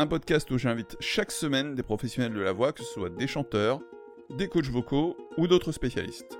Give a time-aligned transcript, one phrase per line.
[0.00, 3.26] un podcast où j'invite chaque semaine des professionnels de la voix, que ce soit des
[3.26, 3.80] chanteurs,
[4.30, 6.38] des coachs vocaux ou d'autres spécialistes.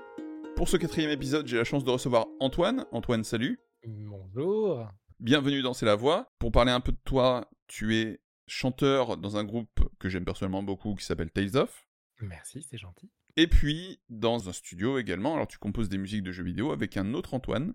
[0.55, 2.85] Pour ce quatrième épisode, j'ai la chance de recevoir Antoine.
[2.93, 3.59] Antoine, salut.
[3.85, 4.87] Bonjour.
[5.19, 6.31] Bienvenue dans C'est la voix.
[6.39, 10.63] Pour parler un peu de toi, tu es chanteur dans un groupe que j'aime personnellement
[10.63, 11.85] beaucoup qui s'appelle Tales of.
[12.21, 13.11] Merci, c'est gentil.
[13.35, 15.33] Et puis dans un studio également.
[15.33, 17.73] Alors tu composes des musiques de jeux vidéo avec un autre Antoine.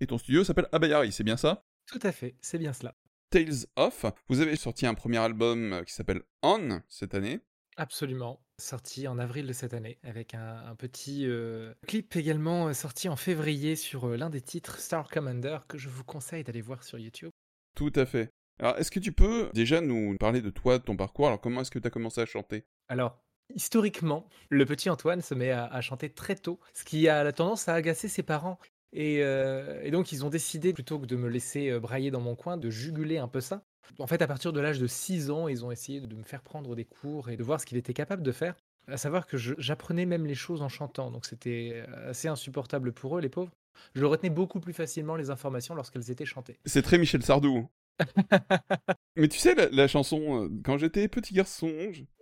[0.00, 1.64] Et ton studio s'appelle Abayari, c'est bien ça?
[1.86, 2.94] Tout à fait, c'est bien cela.
[3.34, 4.06] Tales of.
[4.28, 7.40] Vous avez sorti un premier album qui s'appelle On cette année.
[7.76, 8.40] Absolument.
[8.58, 13.16] Sorti en avril de cette année, avec un, petit euh, clip également euh, sorti en
[13.16, 16.96] février sur euh, l'un des titres Star Commander que je vous conseille d'aller voir sur
[17.00, 17.30] YouTube.
[17.74, 18.30] Tout à fait.
[18.60, 21.26] Alors, est-ce que tu peux déjà nous parler de toi, de ton parcours?
[21.26, 22.64] Alors, comment est-ce que tu as commencé à chanter?
[22.86, 23.20] Alors,
[23.52, 27.68] historiquement, le petit Antoine se met à, chanter très tôt, ce qui a la tendance
[27.68, 28.60] à agacer ses parents.
[28.94, 32.56] Et, et, donc, ils ont décidé, plutôt que de me laisser brailler dans mon coin,
[32.56, 33.64] de juguler un peu ça.
[33.98, 36.42] En fait, à partir de l'âge de 6 ans, ils ont essayé de me faire
[36.42, 38.54] prendre des cours et de voir ce qu'il était capable de faire.
[38.86, 43.20] À savoir que j'apprenais même les choses en chantant, donc c'était assez insupportable pour eux,
[43.20, 43.52] les pauvres.
[43.94, 46.58] Je retenais beaucoup plus facilement les informations lorsqu'elles étaient chantées.
[46.64, 47.68] C'est très Michel Sardou.
[49.16, 51.70] Mais tu sais, la, chanson, euh, quand j'étais petit garçon,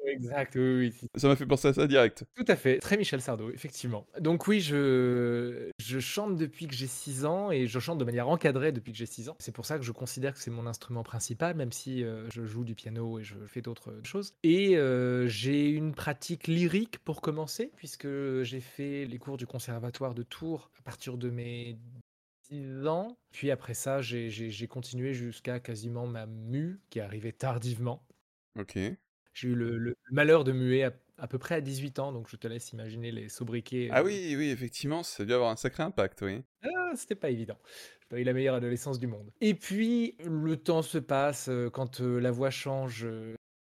[0.06, 2.24] Exact, oui, ça m'a fait penser à ça direct.
[2.34, 4.06] Tout à fait, très Michel Sardou, effectivement.
[4.20, 8.28] Donc oui, je, je chante depuis que j'ai 6 ans et je chante de manière
[8.28, 9.36] encadrée depuis que j'ai 6 ans.
[9.38, 12.44] C'est pour ça que je considère que c'est mon instrument principal, même si euh, je
[12.44, 14.34] joue du piano et je fais d'autres choses.
[14.42, 18.08] Et euh, j'ai une pratique lyrique pour commencer, puisque
[18.42, 21.78] j'ai fait les cours du conservatoire de Tours à partir de mes
[22.86, 23.16] ans.
[23.30, 28.06] Puis après ça, j'ai continué jusqu'à quasiment ma mue, qui est arrivée tardivement.
[28.58, 28.78] Ok.
[29.34, 32.46] J'ai eu le, malheur de muer à, peu près à 18 ans, donc je te
[32.46, 33.88] laisse imaginer les sobriquets.
[33.90, 34.04] Ah euh.
[34.04, 36.42] oui, oui, effectivement, ça a dû avoir un sacré impact, oui.
[36.62, 37.58] Ah, c'était pas évident.
[38.00, 39.32] J'ai pas eu la meilleure adolescence du monde.
[39.40, 43.06] Et puis, le temps se passe, euh, quand euh, la voix change,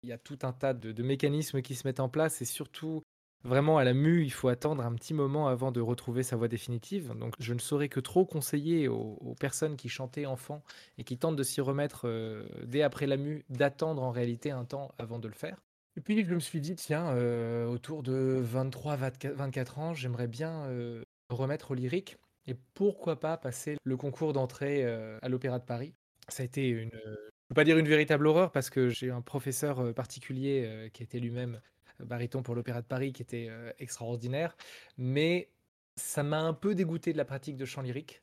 [0.01, 2.45] il y a tout un tas de, de, mécanismes qui se mettent en place, et
[2.45, 3.03] surtout
[3.43, 6.47] Vraiment, à la mue, il faut attendre un petit moment avant de retrouver sa voix
[6.47, 7.13] définitive.
[7.13, 10.63] Donc, je ne saurais que trop conseiller aux, personnes qui chantaient enfant
[10.97, 14.63] et qui tentent de s'y remettre euh, dès après la mue, d'attendre en réalité un
[14.63, 15.61] temps avant de le faire.
[15.97, 21.03] Et puis, je me suis dit, tiens, euh, autour de 23-24 ans, j'aimerais bien euh,
[21.29, 22.17] remettre au lyrique.
[22.47, 25.93] Et pourquoi pas passer le concours d'entrée à l'Opéra de Paris
[26.27, 29.21] Ça a été une, je peux pas dire une véritable horreur parce que j'ai un
[29.21, 31.61] professeur particulier qui était lui-même
[31.99, 34.55] baryton pour l'Opéra de Paris qui était euh, extraordinaire.
[34.97, 35.49] Mais
[35.95, 38.21] ça m'a un peu dégoûté de la pratique de chant lyrique.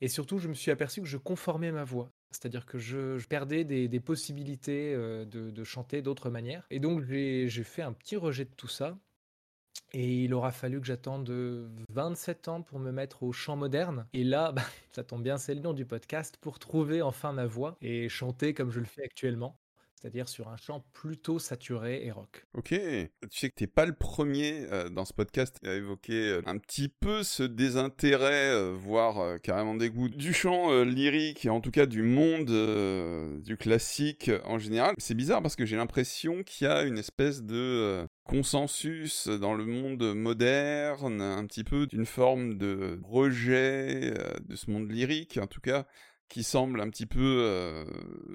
[0.00, 2.10] Et surtout, je me suis aperçu que je conformais ma voix.
[2.30, 6.66] C'est-à-dire que je, perdais des, possibilités euh, de, chanter d'autres manières.
[6.70, 8.98] Et donc, j'ai fait un petit rejet de tout ça.
[9.92, 11.28] Et il aura fallu que j'attende
[11.90, 14.06] 27 ans pour me mettre au chant moderne.
[14.12, 17.46] Et là, bah, ça tombe bien, c'est le nom du podcast, pour trouver enfin ma
[17.46, 19.59] voix et chanter comme je le fais actuellement
[20.00, 22.46] c'est-à-dire sur un chant plutôt saturé et rock.
[22.54, 26.42] Ok, tu sais que t'es pas le premier euh, dans ce podcast à évoquer euh,
[26.46, 31.70] un petit peu ce désintérêt, euh, voire carrément dégoût du chant lyrique et en tout
[31.70, 32.46] cas du monde
[33.42, 34.94] du classique en général.
[34.98, 39.66] C'est bizarre parce que j'ai l'impression qu'il y a une espèce de consensus dans le
[39.66, 44.14] monde moderne, un petit peu d'une forme de rejet
[44.48, 45.86] de ce monde lyrique, en tout cas
[46.30, 47.84] qui semble un petit peu euh,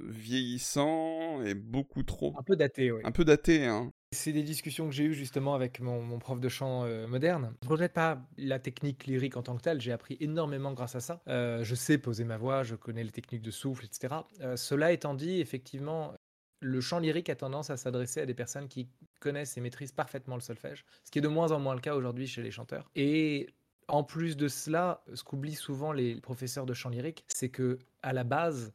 [0.10, 2.36] vieillissant et beaucoup trop.
[2.38, 3.02] Un peu daté, oui.
[3.06, 3.92] Un peu daté, hein.
[4.12, 7.56] C'est des discussions que j'ai eues justement avec mon, prof de chant euh, moderne.
[7.64, 10.96] Je ne rejette pas la technique lyrique en tant que telle, j'ai appris énormément grâce
[10.96, 11.22] à ça.
[11.28, 14.14] Euh, je sais poser ma voix, je connais les techniques de souffle, etc.
[14.56, 16.14] cela étant dit, effectivement,
[16.60, 18.90] le chant lyrique a tendance à s'adresser à des personnes qui
[19.22, 21.96] connaissent et maîtrisent parfaitement le solfège, ce qui est de moins en moins le cas
[21.96, 22.90] aujourd'hui chez les chanteurs.
[22.96, 23.48] Et
[23.88, 28.14] en plus de cela, ce qu'oublient souvent les professeurs de chant lyrique, c'est que à
[28.14, 28.74] la base,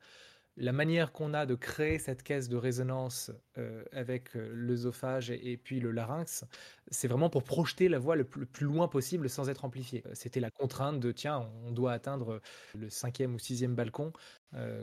[0.56, 5.56] la manière qu'on a de créer cette caisse de résonance euh, avec euh, l'œsophage et,
[5.56, 6.44] puis le larynx,
[6.90, 10.02] c'est vraiment pour projeter la voix le plus, loin possible sans être amplifiée.
[10.06, 12.40] Euh, c'était la contrainte de tiens, on doit atteindre
[12.74, 14.12] le cinquième ou sixième balcon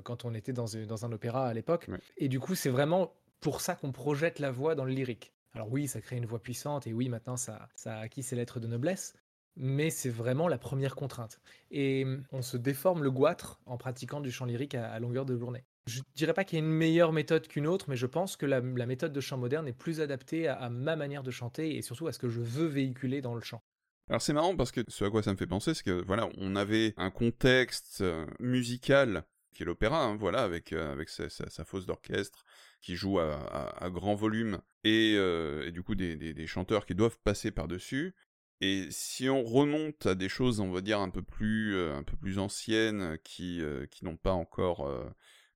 [0.03, 1.89] quand on était dans, un opéra à l'époque.
[2.15, 5.33] Et du coup, c'est vraiment pour ça qu'on projette la voix dans le lyrique.
[5.53, 8.37] Alors oui, ça crée une voix puissante et oui, maintenant ça, ça a acquis ses
[8.37, 9.13] lettres de noblesse,
[9.57, 11.39] mais c'est vraiment la première contrainte.
[11.71, 15.65] Et on se déforme le goitre en pratiquant du chant lyrique à, longueur de journée.
[15.87, 18.45] Je dirais pas qu'il y a une meilleure méthode qu'une autre, mais je pense que
[18.45, 22.07] la, méthode de chant moderne est plus adaptée à, ma manière de chanter et surtout
[22.07, 23.61] à ce que je veux véhiculer dans le chant.
[24.09, 26.29] Alors c'est marrant parce que ce à quoi ça me fait penser, c'est que voilà,
[26.37, 31.65] on avait un contexte euh, musical qui est l'opéra, hein, voilà, avec, euh, avec sa,
[31.65, 32.45] fosse d'orchestre
[32.79, 37.51] qui joue à, grand volume et, euh, et du coup des, chanteurs qui doivent passer
[37.51, 38.13] par-dessus.
[38.61, 42.15] Et si on remonte à des choses, on va dire, un peu plus, un peu
[42.17, 43.61] plus anciennes, qui,
[43.91, 44.89] qui n'ont pas encore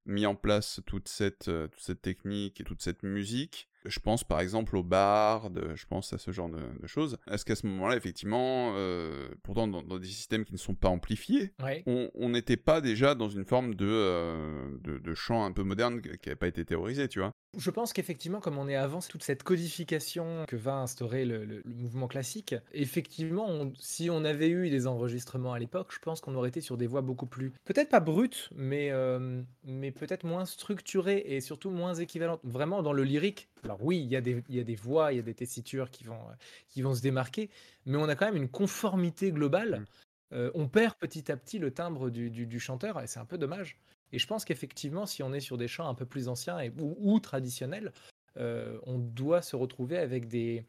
[0.05, 4.39] mis en place toute cette, toute cette technique et toute cette musique, je pense par
[4.39, 7.17] exemple au bardes, je pense à ce genre de, choses.
[7.29, 11.53] Est-ce qu'à ce, moment-là, effectivement, euh, pourtant dans, des systèmes qui ne sont pas amplifiés,
[11.87, 16.01] on n'était pas déjà dans une forme de, euh, de, de, chant un peu moderne
[16.01, 17.33] qui n'avait pas été théorisé, tu vois?
[17.57, 22.07] Je pense qu'effectivement, comme on est avant toute cette codification que va instaurer le, mouvement
[22.07, 26.61] classique, effectivement, si on avait eu des enregistrements à l'époque, je pense qu'on aurait été
[26.61, 31.41] sur des voix beaucoup plus, peut-être pas brutes, mais, euh, mais peut-être moins structurées et
[31.41, 32.39] surtout moins équivalentes.
[32.43, 35.11] Vraiment dans le lyrique, alors oui, il y, a des, il y a des voix,
[35.11, 36.19] il y a des tessitures qui vont,
[36.69, 37.49] qui vont se démarquer,
[37.85, 39.79] mais on a quand même une conformité globale.
[39.79, 39.85] Mmh.
[40.33, 43.37] Euh, on perd petit à petit le timbre du, du chanteur et c'est un peu
[43.37, 43.77] dommage.
[44.11, 47.19] Et je pense qu'effectivement, si on est sur des chants un peu plus anciens ou,
[47.19, 47.91] traditionnels,
[48.37, 50.65] euh, on doit se retrouver avec des,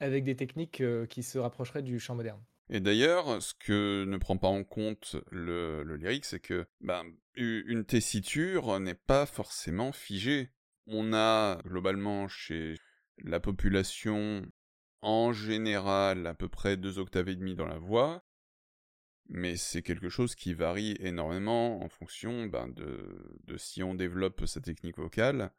[0.00, 2.40] avec des techniques euh, qui se rapprocheraient du chant moderne.
[2.68, 7.04] Et d'ailleurs, ce que ne prend pas en compte le, le lyrique, c'est que ben,
[7.36, 10.50] une tessiture n'est pas forcément figée.
[10.88, 12.74] On a globalement chez
[13.18, 14.44] la population
[15.02, 18.24] en général à peu près deux octaves et demi dans la voix,
[19.28, 24.60] mais c'est quelque chose qui varie énormément en fonction ben, de, si on développe sa
[24.60, 25.52] technique vocale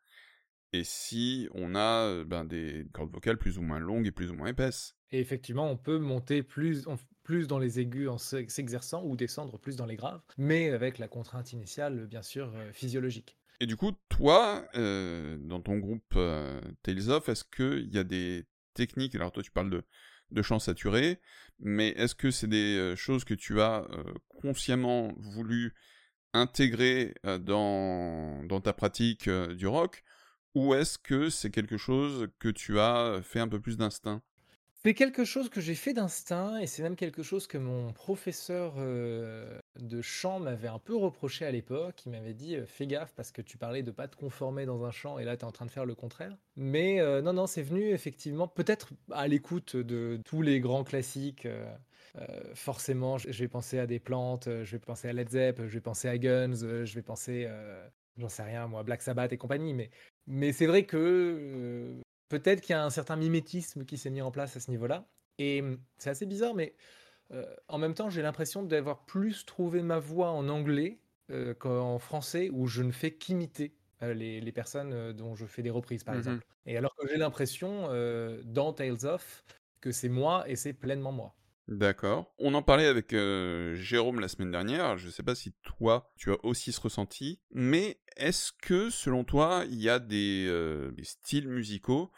[0.74, 4.36] et si on a ben, des cordes vocales plus ou moins longues et plus ou
[4.36, 4.96] moins épaisses.
[5.12, 6.86] Et effectivement, on peut monter plus,
[7.24, 11.08] plus dans les aigus en s'exerçant ou descendre plus dans les graves, mais avec la
[11.08, 13.38] contrainte initiale, bien sûr, euh, physiologique.
[13.60, 18.04] Et du coup, toi, euh, dans ton groupe euh, Tales of, est-ce qu'il y a
[18.04, 19.84] des techniques, alors toi tu parles de,
[20.32, 21.20] de chant saturé,
[21.60, 25.74] mais est-ce que c'est des euh, choses que tu as euh, consciemment voulu
[26.34, 30.04] intégrer euh, dans, dans ta pratique du rock,
[30.56, 34.22] ou est-ce que c'est quelque chose que tu as fait un peu plus d'instinct?
[34.88, 38.76] C'est quelque chose que j'ai fait d'instinct et c'est même quelque chose que mon professeur
[38.78, 42.06] euh, de chant m'avait un peu reproché à l'époque.
[42.06, 44.92] Il m'avait dit Fais gaffe parce que tu parlais de pas te conformer dans un
[44.92, 46.38] chant et là tu es en train de faire le contraire.
[46.56, 51.46] Mais euh, non, non, c'est venu effectivement, peut-être à l'écoute de tous les grands classiques.
[51.46, 51.76] Euh,
[52.54, 55.82] forcément, je vais penser à des plantes, je vais penser à Led Zepp, je vais
[55.82, 57.46] penser à Guns, je vais penser,
[58.16, 59.74] j'en sais rien, moi, Black Sabbath et compagnie.
[59.74, 59.90] Mais,
[60.28, 64.32] mais c'est vrai que peut-être qu'il y a un certain mimétisme qui s'est mis en
[64.32, 65.08] place à ce niveau-là.
[65.38, 66.76] Et hum, c'est assez bizarre, mais
[67.32, 71.00] euh, en même temps, j'ai l'impression d'avoir plus trouvé ma voix en anglais
[71.32, 75.70] euh, qu'en français, où je ne fais qu'imiter euh, les, personnes dont je fais des
[75.70, 76.46] reprises, par mmh exemple.
[76.66, 77.88] Et alors que j'ai l'impression,
[78.44, 79.44] dans Tales of,
[79.80, 81.37] que c'est moi et c'est pleinement moi.
[81.68, 82.34] D'accord.
[82.38, 84.98] On en parlait avec Jérôme la semaine dernière.
[84.98, 87.42] Je ne sais pas si toi, tu as aussi ce ressenti.
[87.52, 90.50] Mais est-ce que, selon toi, il y a des,
[91.04, 92.12] styles musicaux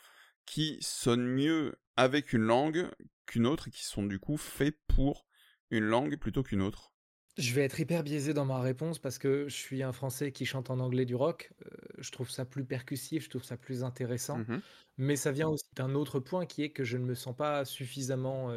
[0.46, 2.90] qui sonnent mieux avec une langue
[3.26, 5.26] qu'une autre et qui sont du coup faits pour
[5.72, 6.94] une langue plutôt qu'une autre?
[7.38, 10.46] Je vais être hyper biaisé dans ma réponse parce que je suis un Français qui
[10.46, 11.54] chante en anglais du rock.
[11.98, 14.40] je trouve ça plus percussif, je trouve ça plus intéressant.
[14.40, 14.62] Mmh
[15.02, 17.64] mais ça vient aussi d'un autre point qui est que je ne me sens pas
[17.64, 18.52] suffisamment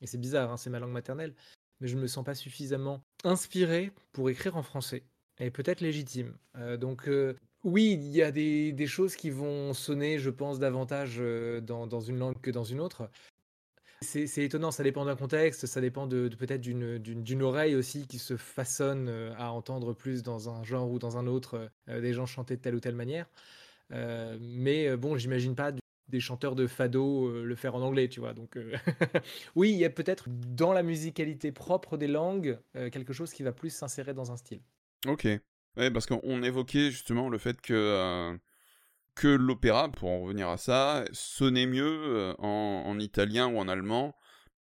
[0.00, 1.34] et c'est bizarre, hein, c'est ma langue maternelle,
[1.80, 5.04] mais je ne me sens pas suffisamment inspiré pour écrire en français,
[5.38, 6.36] et peut-être légitime.
[6.56, 11.16] Euh, donc euh, oui, il y a des, choses qui vont sonner, je pense, davantage
[11.18, 13.10] euh, dans, une langue que dans une autre.
[14.02, 18.38] C'est étonnant, ça dépend d'un contexte, ça dépend de, peut-être d'une oreille aussi qui se
[18.38, 22.62] façonne à entendre plus dans un genre ou dans un autre des gens chanter de
[22.62, 23.28] telle ou telle manière.
[23.90, 25.70] mais bon, j'imagine pas
[26.10, 28.34] des chanteurs de fado euh, le faire en anglais, tu vois.
[28.34, 28.76] Donc euh,
[29.56, 33.42] oui, il y a peut-être dans la musicalité propre des langues euh, quelque chose qui
[33.42, 34.60] va plus s'insérer dans un style.
[35.06, 35.26] Ok.
[35.76, 38.36] Parce qu'on évoquait justement le fait que
[39.14, 44.14] que l'opéra, pour en revenir à ça, sonnait mieux en italien ou en allemand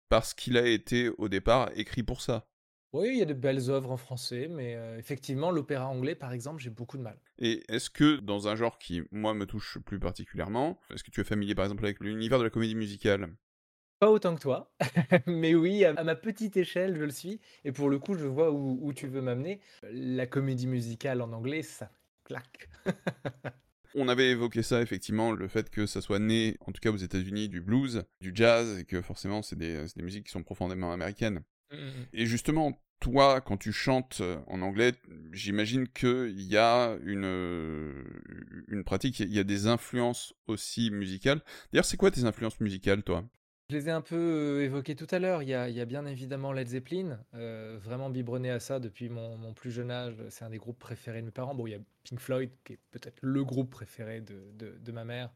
[0.10, 2.48] parce qu'il a été au départ écrit pour ça.
[2.96, 6.32] Oui, il y a de belles œuvres en français, mais euh, effectivement, l'opéra anglais, par
[6.32, 7.20] exemple, j'ai beaucoup de mal.
[7.38, 11.20] Et est-ce que, dans un genre qui, moi, me touche plus particulièrement, est-ce que tu
[11.20, 13.36] es familier, par exemple, avec l'univers de la comédie musicale?
[14.00, 14.74] Pas autant que toi,
[15.28, 17.42] mais oui, à ma petite échelle, je le suis.
[17.66, 19.60] Et pour le coup, je vois où, tu veux m'amener.
[19.92, 21.92] La comédie musicale en anglais, ça
[22.24, 22.70] claque.
[23.94, 26.98] On avait évoqué ça effectivement, le fait que ça soit né, en tout cas aux
[26.98, 30.92] États-Unis, du blues, du jazz, et que forcément c'est des, des musiques qui sont profondément
[30.92, 31.44] américaines.
[31.72, 32.06] Mmh, mmh, mmh.
[32.14, 34.94] Et justement, toi, quand tu chantes en anglais,
[35.32, 38.04] j'imagine qu'il y a une,
[38.68, 41.42] une pratique, il y a des influences aussi musicales.
[41.72, 43.24] D'ailleurs, c'est quoi tes influences musicales, toi?
[43.70, 45.42] Je les ai un peu évoquées tout à l'heure.
[45.42, 49.10] Il y a, il y a bien évidemment Led Zeppelin, vraiment biberonné à ça depuis
[49.10, 50.16] mon, mon plus jeune âge.
[50.30, 51.56] C'est un des groupes préférés de mes parents.
[51.56, 54.92] Bon, il y a Pink Floyd, qui est peut-être le groupe préféré de, de, de,
[54.92, 55.32] ma mère.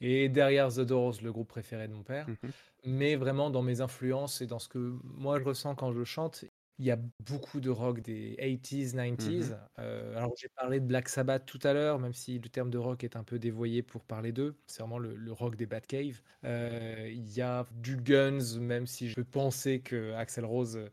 [0.00, 2.28] Et derrière The Doors, le groupe préféré de mon père.
[2.28, 2.48] Mmh
[2.84, 6.44] Mais vraiment, dans mes influences et dans ce que moi je ressens quand je chante,
[6.82, 9.50] il y a beaucoup de rock des 80s, 90s.
[9.50, 12.70] Mmh euh, alors, j'ai parlé de Black Sabbath tout à l'heure, même si le terme
[12.70, 14.56] de rock est un peu dévoyé pour parler d'eux.
[14.66, 16.20] C'est vraiment le, rock des Batcave.
[16.44, 20.90] Euh, il y a du Guns, même si je peux penser que Axel Rose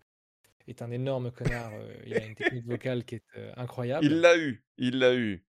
[0.67, 1.71] est un énorme connard.
[1.73, 3.23] Euh, il a une technique vocale qui est
[3.57, 4.05] incroyable.
[4.05, 5.43] Il l'a eu, il l'a eu.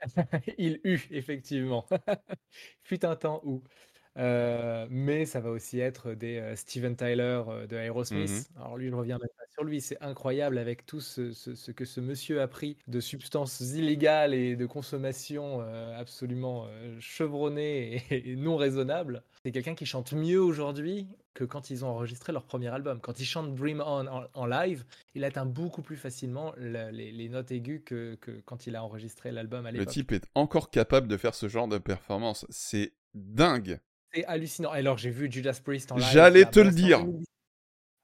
[0.56, 1.86] il eut, effectivement.
[2.82, 3.62] Fut un temps où.
[4.18, 8.30] Euh, mais ça va aussi être des euh, Steven Tyler euh, de Aerosmith.
[8.30, 9.80] Mmh Alors lui, je reviens même pas sur lui.
[9.80, 14.56] C'est incroyable avec tout ce, ce, que ce monsieur a pris de substances illégales et
[14.56, 15.60] de consommation
[15.96, 16.66] absolument
[17.00, 19.22] chevronnées et, non raisonnables.
[19.44, 23.00] C'est quelqu'un qui chante mieux aujourd'hui que quand ils ont enregistré leur premier album.
[23.00, 27.50] Quand il chante Dream On en, live, il atteint beaucoup plus facilement les, les, notes
[27.50, 29.86] aiguës que, que, quand il a enregistré l'album à l'époque.
[29.86, 32.46] Le type est encore capable de faire ce genre de performance.
[32.50, 33.80] C'est dingue.
[34.14, 34.70] C'est hallucinant.
[34.70, 36.06] Alors, j'ai vu Judas Priest en live.
[36.12, 37.04] J'allais te le dire.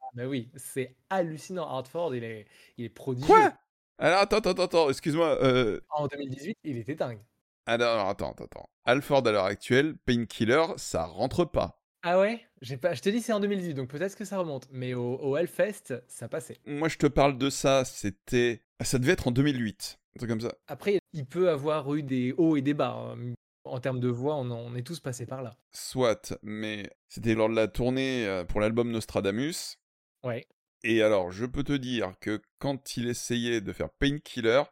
[0.01, 1.69] Ah, bah oui, c'est hallucinant.
[1.69, 2.47] Hartford, il est,
[2.79, 3.27] il est prodigieux.
[3.27, 3.53] Quoi?
[3.99, 5.43] Alors, attends, attends, attends, excuse-moi.
[5.43, 5.81] Euh...
[5.91, 7.21] En 2018, il était dingue.
[7.67, 8.69] Alors, attends, attends, attends.
[8.87, 11.83] Alford, à l'heure actuelle, Painkiller, ça rentre pas.
[12.03, 12.41] Ah ouais?
[12.81, 12.95] Pas...
[12.95, 14.69] Je t'ai dit c'est en 2018, donc peut-être que ça remonte.
[14.71, 16.57] Mais au, au Hellfest, ça passait.
[16.65, 18.63] Moi, je te parle de ça, c'était...
[18.81, 20.55] Ça devait être en 2008, un truc comme ça.
[20.69, 23.15] Après, il peut avoir eu des hauts et des bas.
[23.19, 23.35] Hein
[23.69, 25.57] en termes de voix, on, est tous passés par là.
[25.73, 29.79] Soit, mais c'était lors de la tournée euh, pour l'album Nostradamus.
[30.25, 30.47] Ouais.
[30.85, 34.63] Et alors, je peux te dire que quand il essayait de faire Painkiller,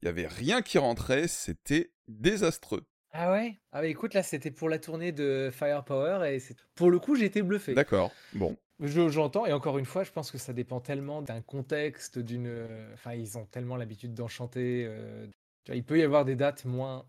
[0.00, 2.84] il y avait rien qui rentrait, c'était désastreux.
[3.12, 3.58] Ah ouais?
[3.72, 6.38] Ah bah écoute, là c'était pour la tournée de Firepower et
[6.74, 7.74] pour le coup j'ai été bluffé.
[7.74, 8.56] D'accord, bon.
[8.80, 12.66] J'entends, et encore une fois, je pense que ça dépend tellement d'un contexte, d'une.
[12.94, 14.86] Enfin, ils ont tellement l'habitude d'enchanter.
[14.88, 15.26] Euh,
[15.68, 17.04] il peut y avoir des dates moins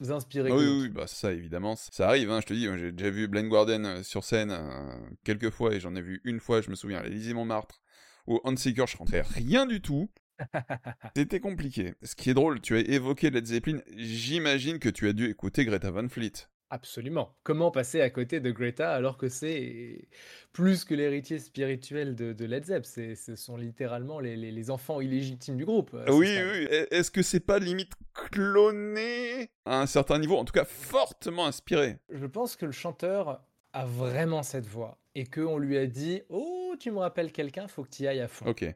[0.00, 0.52] inspiré.
[0.52, 2.30] oui, oui, bah ça évidemment, ça arrive.
[2.30, 5.74] Hein, je te dis, j'ai déjà vu Blind Guardian euh, sur scène euh, quelques fois
[5.74, 7.80] et j'en ai vu une fois, je me souviens, à l'Élysée Montmartre
[8.26, 10.10] ou Handseeker, je rentrais rien du tout.
[11.16, 11.94] C'était compliqué.
[12.02, 13.80] Ce qui est drôle, tu as évoqué Led Zeppelin.
[13.96, 16.32] J'imagine que tu as dû écouter Greta Van Fleet.
[16.70, 17.36] Absolument.
[17.44, 20.08] Comment passer à côté de Greta alors que c'est
[20.52, 22.84] plus que l'héritier spirituel de, Led Zepp?
[22.84, 25.96] Ce sont littéralement les, enfants illégitimes du groupe.
[26.08, 26.66] Oui, oui.
[26.90, 31.98] Est-ce que c'est pas limite cloné à un certain niveau En tout cas, fortement inspiré?
[32.10, 36.74] Je pense que le chanteur a vraiment cette voix et qu'on lui a dit Oh,
[36.80, 38.46] tu me rappelles quelqu'un, faut que tu y ailles à fond.
[38.46, 38.66] Ok.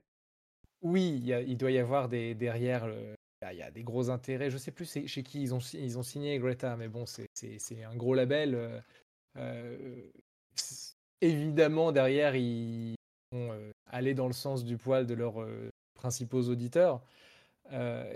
[0.83, 2.89] Oui, il, doit y avoir des, derrière
[3.51, 4.51] il y a des gros intérêts.
[4.51, 7.97] Je sais plus chez qui ils ont, ils ont signé Greta, mais bon, c'est un
[7.97, 8.55] gros label.
[8.55, 8.81] Euh,
[9.39, 10.11] euh,
[11.21, 12.95] évidemment, derrière, ils
[13.33, 15.47] vont euh, aller dans le sens du poil de leurs
[15.95, 17.03] principaux auditeurs.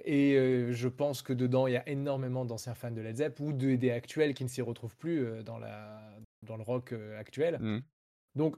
[0.05, 3.53] et je pense que dedans, il y a énormément d'anciens fans de Led Zepp ou
[3.53, 6.03] de, des actuels qui ne s'y retrouvent plus dans, la,
[6.43, 7.59] dans le rock actuel.
[7.61, 7.83] Mmh.
[8.35, 8.57] Donc,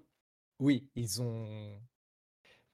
[0.58, 1.78] oui, ils ont,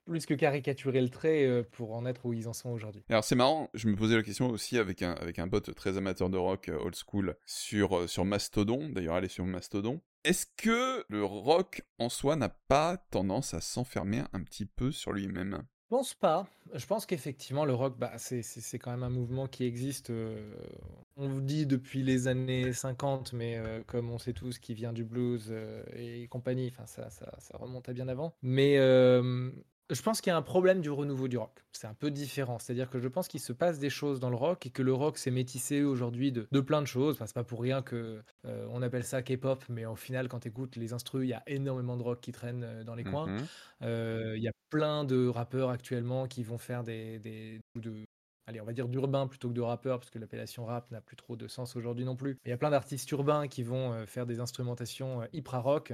[0.05, 3.05] plus que caricaturer le trait euh, pour en être où ils en sont aujourd'hui.
[3.09, 5.97] Alors c'est marrant, je me posais la question aussi avec un, avec un bot très
[5.97, 10.01] amateur de rock euh, old school sur, euh, sur Mastodon, d'ailleurs allez sur Mastodon.
[10.25, 15.13] Est-ce que le rock en soi n'a pas tendance à s'enfermer un petit peu sur
[15.13, 15.63] lui-même?
[15.91, 16.47] Je pense pas.
[16.73, 20.11] Je pense qu'effectivement, le rock, bah, c'est quand même un mouvement qui existe,
[21.17, 25.05] on vous dit depuis les années 50, mais comme on sait tous, qui vient du
[25.05, 25.53] blues
[25.95, 28.33] et compagnie, enfin ça, ça, ça, remonte à bien avant.
[28.41, 28.79] Mais
[29.91, 31.65] je pense qu'il y a un problème du renouveau du rock.
[31.73, 32.59] C'est un peu différent.
[32.59, 34.93] C'est-à-dire que je pense qu'il se passe des choses dans le rock et que le
[34.93, 37.15] rock s'est métissé aujourd'hui de, plein de choses.
[37.15, 40.41] Enfin, c'est pas pour rien que euh, on appelle ça K-pop, mais au final, quand
[40.41, 43.05] tu écoutes les instrus, il y a énormément de rock qui traîne euh, dans les
[43.05, 43.27] coins.
[43.27, 43.47] Mhm.
[43.83, 47.93] Euh, il y a plein de rappeurs actuellement qui vont faire des, des de
[48.47, 51.17] allez, on va dire d'urbain plutôt que de rappeur, parce que l'appellation rap n'a plus
[51.17, 52.39] trop de sens aujourd'hui non plus.
[52.45, 55.93] Il y a plein d'artistes urbains qui vont faire des instrumentations hyper rock.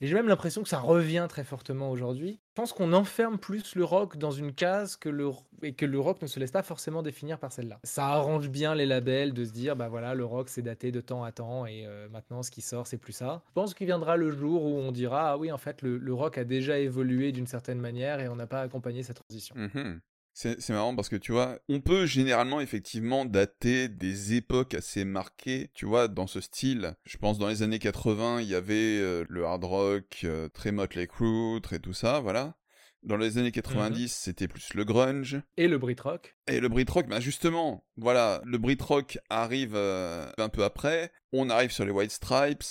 [0.00, 2.38] Et j'ai même l'impression que ça revient très fortement aujourd'hui.
[2.50, 5.30] Je pense qu'on enferme plus le rock dans une case que le...
[5.62, 7.80] et que le rock ne se laisse pas forcément définir par celle-là.
[7.82, 11.00] Ça arrange bien les labels de se dire, bah voilà, le rock c'est daté de
[11.00, 13.42] temps à temps et euh, maintenant ce qui sort c'est plus ça.
[13.48, 16.38] Je pense qu'il viendra le jour où on dira, ah oui, en fait, le, rock
[16.38, 19.54] a déjà évolué d'une certaine manière et on n'a pas accompagné sa transition.
[19.56, 19.98] Mmh
[20.38, 25.70] c'est marrant parce que tu vois, on peut généralement effectivement dater des époques assez marquées,
[25.74, 26.94] tu vois, dans ce style.
[27.04, 30.70] Je pense dans les années 80, il y avait euh, le hard rock, euh, très
[30.70, 32.56] Motley Crue, très tout ça, voilà.
[33.02, 35.40] Dans les années 90, c'était plus le grunge.
[35.56, 36.36] Et le Brit rock.
[36.46, 41.10] Et le Brit rock, ben justement, voilà, le Brit rock arrive euh, un peu après.
[41.32, 42.64] On arrive sur les White Stripes,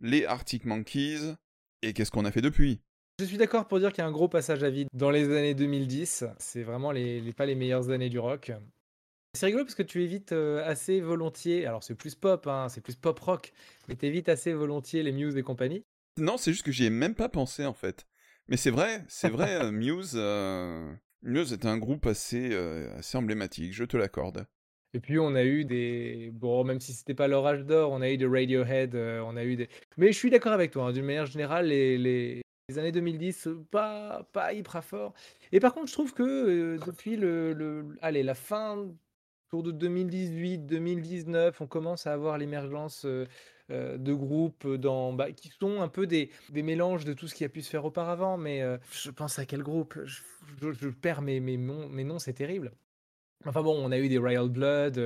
[0.00, 1.34] les Arctic Monkeys.
[1.80, 2.82] Et qu'est-ce qu'on a fait depuis?
[3.18, 5.24] Je suis d'accord pour dire qu'il y a un gros passage à vide dans les
[5.24, 6.24] années 2010.
[6.38, 8.52] C'est vraiment les, pas les meilleures années du rock.
[9.32, 12.80] C'est rigolo parce que tu évites euh, assez volontiers, alors c'est plus pop, hein, c'est
[12.80, 13.52] plus pop rock,
[13.86, 15.84] mais tu évites assez volontiers les Muse et compagnie.
[16.18, 18.06] Non, c'est juste que j'y ai même pas pensé en fait.
[18.48, 20.90] Mais c'est vrai, c'est vrai, euh, Muse, euh,
[21.22, 22.54] Muse est un groupe assez,
[22.96, 24.46] assez emblématique, je te l'accorde.
[24.94, 28.00] Et puis on a eu des bon même si c'était pas leur âge d'or, on
[28.00, 29.68] a eu des Radiohead, on a eu des
[29.98, 32.40] mais je suis d'accord avec toi, hein, d'une manière générale les, les
[32.76, 35.14] années 2010, pas, pas hyper fort.
[35.52, 38.88] Et par contre, je trouve que depuis le, le, allez, la fin
[39.46, 45.88] autour de 2018-2019, on commence à avoir l'émergence de groupes dans, bah, qui sont un
[45.88, 48.36] peu des, des, mélanges de tout ce qui a pu se faire auparavant.
[48.36, 49.96] Mais je pense à quel groupe?
[50.04, 52.72] Je, perds mes, mes, mes noms, c'est terrible.
[53.44, 55.00] Enfin bon, on a eu des Royal Blood,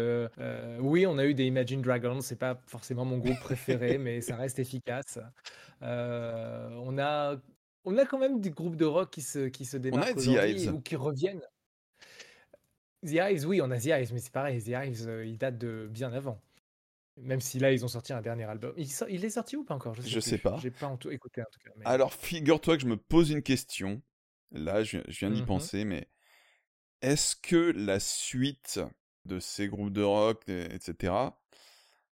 [0.81, 4.37] oui, on a eu des Imagine Dragons, c'est pas forcément mon groupe préféré, mais ça
[4.37, 5.19] reste efficace.
[5.81, 7.37] On a
[7.85, 10.97] on a quand même des groupes de rock qui se qui se démarquent ou qui
[10.97, 11.43] reviennent.
[13.03, 15.89] The Hives, oui, on a The Hives, mais c'est pareil, The Hives, ils datent de
[15.91, 16.43] bien avant.
[17.17, 18.73] Même si là, ils ont sorti un dernier album.
[18.77, 19.95] Il, est sorti ou pas encore?
[19.95, 20.59] Je sais, je sais pas.
[20.63, 21.71] J'ai pas en tout écouté en tout cas.
[21.85, 24.03] Alors, figure-toi que je me pose une question.
[24.53, 26.09] Là, je, viens d'y mmh penser, mais
[27.03, 28.81] est-ce que la suite
[29.27, 31.13] de ces groupes de rock, etc.,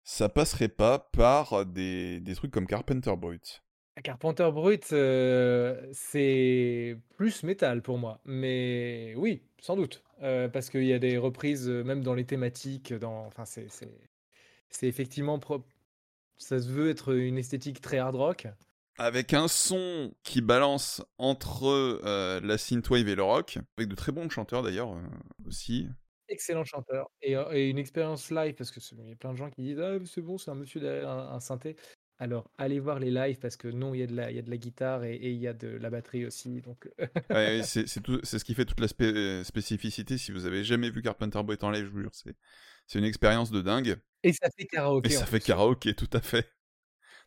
[0.03, 3.62] ça passerait pas par des, des trucs comme Carpenter Brut
[4.03, 4.86] Carpenter Brut,
[5.93, 8.22] c'est plus métal pour moi.
[8.25, 10.03] Mais oui, sans doute.
[10.20, 13.25] parce qu'il y a des reprises, même dans les thématiques, dans...
[13.25, 13.67] enfin, c'est,
[14.70, 15.67] c'est, effectivement propre.
[16.38, 18.48] Ça se veut être une esthétique très hard rock.
[18.98, 22.01] Avec un son qui balance entre
[22.41, 24.96] la synthwave et le rock, avec de très bons chanteurs d'ailleurs
[25.46, 25.88] aussi.
[26.31, 27.11] Excellent chanteur.
[27.21, 27.35] Et,
[27.69, 30.38] une expérience live, parce qu'il y a plein de gens qui disent Ah, c'est bon,
[30.38, 31.75] c'est un monsieur derrière un synthé.
[32.21, 34.39] Alors, allez voir les lives parce que non, il y a de la, il y
[34.39, 36.61] a de la guitare et, il y a de la batterie aussi.
[36.61, 36.87] Donc...
[37.63, 38.87] c'est, ce qui fait toute la
[39.44, 40.20] spécificité.
[40.20, 42.35] Si vous avez jamais vu Carpenter Brut en live, je vous jure, c'est,
[42.85, 43.98] c'est une expérience de dingue.
[44.22, 45.09] Et ça fait karaoké.
[45.09, 46.48] Et ça fait karaoké, tout à fait.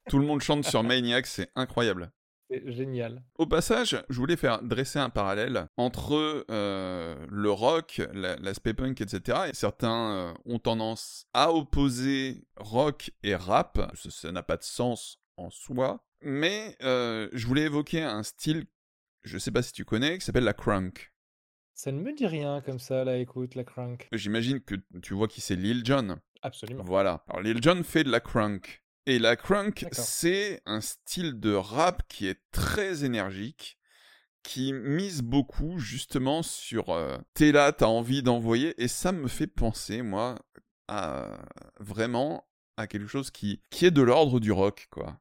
[0.08, 2.12] Tout le monde chante sur Maniac, c'est incroyable.
[2.54, 3.22] C'est génial.
[3.38, 9.38] Au passage, je voulais faire dresser un parallèle entre euh, le rock, l'aspect punk, etc.
[9.48, 13.92] Et certains euh, ont tendance à opposer rock et rap.
[13.94, 16.04] Ça n'a pas de sens en soi.
[16.20, 18.66] Mais euh, je voulais évoquer un style,
[19.24, 21.12] je sais pas si tu connais, qui s'appelle la crunk.
[21.74, 24.08] Ça ne me dit rien comme ça, là, écoute, la crunk.
[24.12, 26.18] J'imagine que tu vois qui c'est Lil Jon.
[26.40, 26.84] Absolument.
[26.84, 27.24] Voilà.
[27.28, 28.83] Alors Lil Jon fait de la crunk.
[29.06, 33.78] Et la crunk, c'est un style de rap qui est très énergique,
[34.42, 39.46] qui mise beaucoup justement sur euh, t'es là, t'as envie d'envoyer, et ça me fait
[39.46, 40.38] penser, moi,
[40.88, 41.38] à
[41.80, 45.20] vraiment à quelque chose qui, qui est de l'ordre du rock, quoi.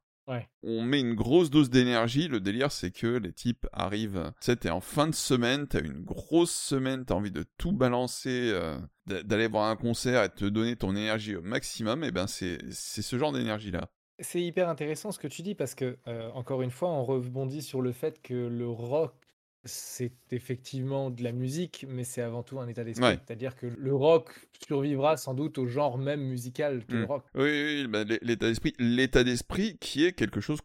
[0.64, 2.28] On met une grosse dose d'énergie.
[2.28, 4.32] Le délire, c'est que les types arrivent.
[4.40, 7.72] Tu sais, t'es en fin de semaine, t'as une grosse semaine, t'as envie de tout
[7.74, 12.04] balancer, euh, d'aller voir un concert et te donner ton énergie au maximum.
[12.04, 13.90] Et ben, c'est ce genre d'énergie-là.
[14.20, 17.62] C'est hyper intéressant ce que tu dis parce que, euh, encore une fois, on rebondit
[17.62, 19.16] sur le fait que le rock
[19.66, 23.18] c'est effectivement de la musique, mais c'est avant tout un état d'esprit.
[23.26, 27.06] C'est-à-dire que le rock survivra sans doute au genre même musical que le mmh.
[27.06, 27.26] rock.
[27.36, 30.60] Oui, oui, bah, l'état d'esprit, l'état d'esprit qui est quelque chose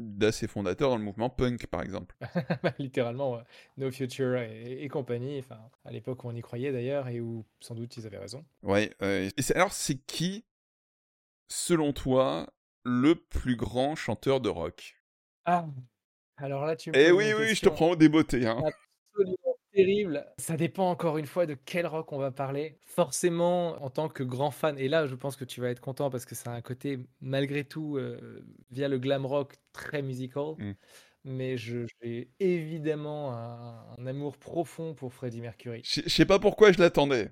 [0.00, 2.16] d'assez fondateur dans le mouvement punk, par exemple.
[2.62, 3.40] Bah, littéralement,
[3.76, 5.38] No Future et, compagnie.
[5.38, 8.44] Enfin, à l'époque où on y croyait d'ailleurs et où sans doute ils avaient raison.
[8.62, 8.90] Ouais.
[9.00, 10.44] et alors, c'est qui,
[11.48, 12.52] selon toi,
[12.84, 14.96] le plus grand chanteur de rock?
[15.44, 15.66] Ah,
[16.40, 18.46] alors là, tu me Eh oui, oui, je te prends au débeauté.
[18.46, 18.62] Hein.
[19.12, 20.26] Absolument terrible.
[20.38, 22.78] Ça dépend encore une fois de quel rock on va parler.
[22.84, 26.10] Forcément, en tant que grand fan, et là, je pense que tu vas être content
[26.10, 30.54] parce que ça a un côté, malgré tout, euh, via le glam rock, très musical.
[30.58, 30.72] Mmh.
[31.24, 35.82] Mais j'ai évidemment un, amour profond pour Freddie Mercury.
[35.84, 37.30] Je sais pas pourquoi je l'attendais.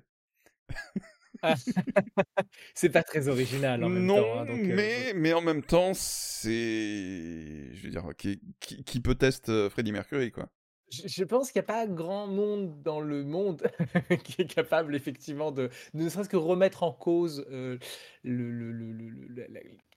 [2.75, 4.39] c'est pas très original en même non, temps.
[4.41, 6.49] Hein, euh, mais, mais en même temps, c'est.
[6.49, 10.49] Je veux dire, qui, qui, peut tester euh, Freddie Mercury, quoi
[10.91, 13.69] je, pense qu'il n'y a pas grand monde dans le monde
[14.23, 17.77] qui est capable effectivement de, ne serait-ce que remettre en cause euh,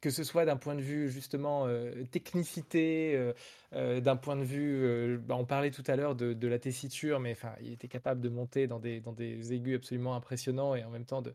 [0.00, 3.32] que ce soit d'un point de vue justement euh, technicité,
[3.72, 7.32] euh, d'un point de vue, bah, on parlait tout à l'heure de, la tessiture, mais
[7.32, 10.90] enfin, il était capable de monter dans des, dans des aigus absolument impressionnants et en
[10.90, 11.34] même temps de,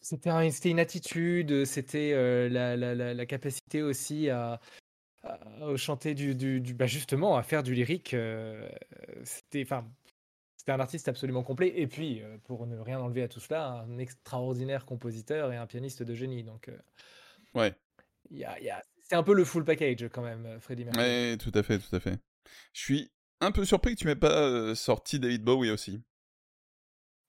[0.00, 2.12] c'était une attitude, c'était
[2.50, 4.60] la, la, capacité aussi à,
[5.24, 8.14] à chanter du, du, du- bah justement à faire du lyrique.
[8.14, 8.68] euh,
[9.24, 9.86] c'était, enfin,
[10.56, 11.72] c'était un artiste absolument complet.
[11.76, 15.66] Et puis, euh, pour ne rien enlever à tout cela, un extraordinaire compositeur et un
[15.66, 16.44] pianiste de génie.
[16.44, 16.78] Donc, euh,
[17.54, 17.74] Ouais,
[18.30, 20.84] y a, il y a- c'est un peu le full package quand même, euh, Freddie
[20.84, 21.18] Mercury.
[21.20, 22.18] ouais, tout à fait, tout à fait.
[22.72, 26.02] Je suis un peu surpris que tu m'aies pas euh, sorti David Bowie aussi.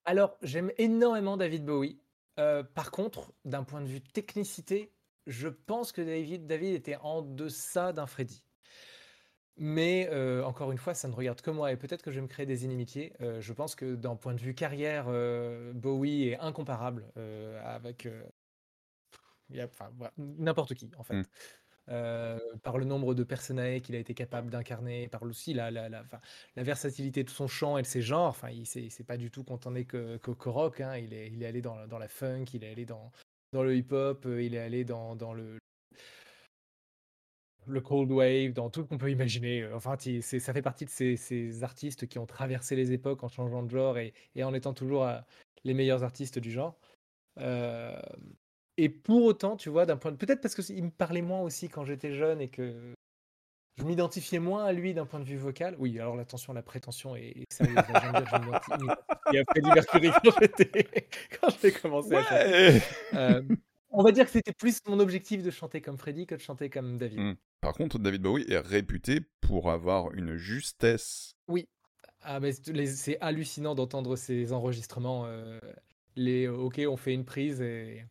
[0.06, 2.00] Alors, j'aime énormément David Bowie.
[2.40, 4.93] Euh, par contre, d'un point de vue technicité,
[5.28, 8.44] je pense que David, David était en deçà d'un Freddy.
[9.56, 12.22] Mais euh, encore une fois, ça ne regarde que moi et peut-être que je vais
[12.24, 13.14] me créer des inimitiés.
[13.22, 17.12] Euh, je pense que d'un point de vue carrière, euh, Bowie est incomparable
[17.64, 18.08] avec
[19.50, 21.16] voilà, n'importe qui en fait.
[21.16, 21.24] Mm.
[22.64, 26.06] Par le nombre de personnages qu'il a été capable d'incarner, par aussi la, la, la,
[26.56, 28.30] la versatilité de son chant et de ses genres.
[28.30, 30.82] Enfin, il s'est pas du tout que, qu'au rock.
[30.82, 30.96] hein.
[30.98, 33.12] Il, est, il est allé dans, dans la funk, il est allé dans,
[33.54, 35.60] dans le hip-hop, euh, il est allé dans, le,
[37.68, 39.62] le cold wave, dans tout ce qu'on peut imaginer.
[39.62, 43.64] Euh, Enfin, ça fait partie de ces, artistes qui ont traversé les époques en changeant
[43.64, 44.14] de genre et,
[44.44, 45.20] en étant toujours euh,
[45.64, 46.78] les meilleurs artistes du genre.
[48.78, 50.18] Et pour autant, tu vois, d'un point de...
[50.18, 52.96] Peut-être parce qu'il me parlait moins aussi quand j'étais jeune et que
[53.78, 55.76] je m'identifiais moins à lui d'un point de vue vocal.
[55.80, 57.78] Oui, alors l'attention, la prétention est, est sérieuse.
[57.78, 60.12] hein, m'identifie m'identifiais à Freddie Mercury
[61.40, 62.82] quand j'ai commencé à chanter.
[63.16, 63.42] Euh,
[63.90, 66.70] on va dire que c'était plus mon objectif de chanter comme Freddie que de chanter
[66.70, 67.20] comme David.
[67.20, 67.36] Mm.
[67.62, 71.36] Par contre, David Bowie est réputé pour avoir une justesse.
[71.48, 71.68] Oui.
[72.22, 75.26] Ah, mais c'est hallucinant d'entendre ces enregistrements.
[75.28, 75.60] euh,
[76.16, 78.06] les OK, on fait une prise et,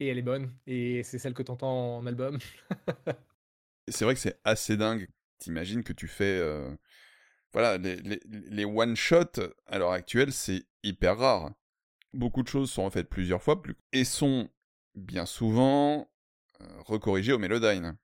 [0.00, 0.52] et elle est bonne.
[0.66, 2.38] Et c'est celle que tu entends en album.
[3.88, 5.08] C'est vrai que c'est assez dingue.
[5.38, 6.38] T'imagines que tu fais...
[6.40, 6.74] euh,
[7.52, 11.52] Voilà, les, les, les one-shots, à l'heure actuelle, c'est hyper rare.
[12.14, 13.76] Beaucoup de choses sont refaites plusieurs fois plus...
[13.92, 14.50] et sont
[14.96, 16.10] bien souvent
[16.62, 17.96] euh, recorrigées au Melodyne.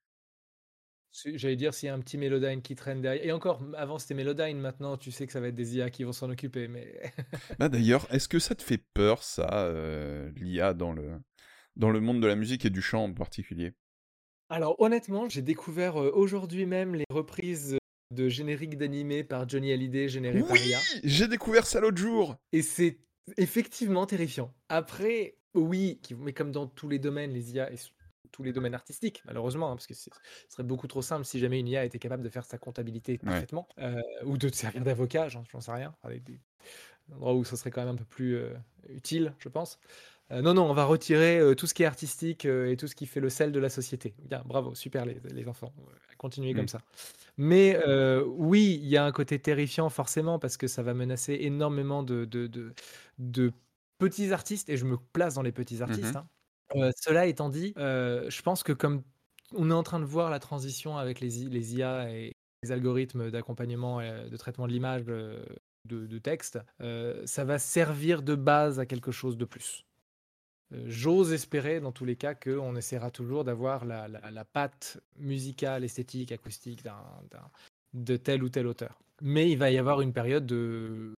[1.34, 3.24] J'allais dire s'il y a un petit Melodyne qui traîne derrière.
[3.24, 6.04] Et encore, avant c'était Melodyne, maintenant tu sais que ça va être des IA qui
[6.04, 6.68] vont s'en occuper.
[6.68, 7.12] Mais
[7.58, 11.20] Bah d'ailleurs, est-ce que ça te fait peur, ça, euh, l'IA dans le,
[11.76, 13.74] dans le monde de la musique et du chant en particulier?
[14.50, 17.78] Alors honnêtement, j'ai découvert euh, aujourd'hui même les reprises
[18.10, 20.80] de génériques d'animés par Johnny Hallyday générées par Oui IA.
[21.04, 22.98] J'ai découvert ça l'autre jour Et c'est
[23.36, 24.52] effectivement terrifiant.
[24.68, 27.76] Après, oui, mais comme dans tous les domaines, les IA et
[28.32, 30.10] tous les domaines artistiques, malheureusement, hein, parce que ce
[30.48, 33.68] serait beaucoup trop simple si jamais une IA était capable de faire sa comptabilité parfaitement,
[33.78, 35.94] euh, ou de te servir d'avocat, j'en j'en sais rien.
[36.02, 36.40] Enfin, des, des
[37.14, 38.54] endroits où ce serait quand même un peu plus euh,
[38.88, 39.78] utile, je pense.
[40.32, 42.86] Euh, non, non, on va retirer euh, tout ce qui est artistique euh, et tout
[42.86, 44.14] ce qui fait le sel de la société.
[44.18, 45.72] Bien, bravo, super les, les enfants.
[46.18, 46.56] Continuez Mm.
[46.56, 46.80] comme ça.
[47.36, 47.78] Mais
[48.26, 52.24] oui, il y a un côté terrifiant forcément parce que ça va menacer énormément de,
[52.24, 52.74] de, de,
[53.18, 53.52] de
[53.98, 56.14] petits artistes et je me place dans les petits artistes.
[56.14, 56.82] Mhm.
[56.82, 56.90] hein.
[57.00, 59.02] Cela étant dit, je pense que comme
[59.54, 61.42] on est en train de voir la transition avec les,
[61.74, 65.42] IA et les algorithmes d'accompagnement et de traitement de l'image de,
[65.88, 66.58] de texte,
[67.24, 69.86] ça va servir de base à quelque chose de plus.
[70.72, 75.84] Euh, J'ose espérer, dans tous les cas, qu'on essaiera toujours d'avoir la, la, patte musicale,
[75.84, 77.02] esthétique, acoustique d'un,
[77.94, 79.00] de tel ou tel auteur.
[79.20, 81.14] Mais il va y avoir une période de...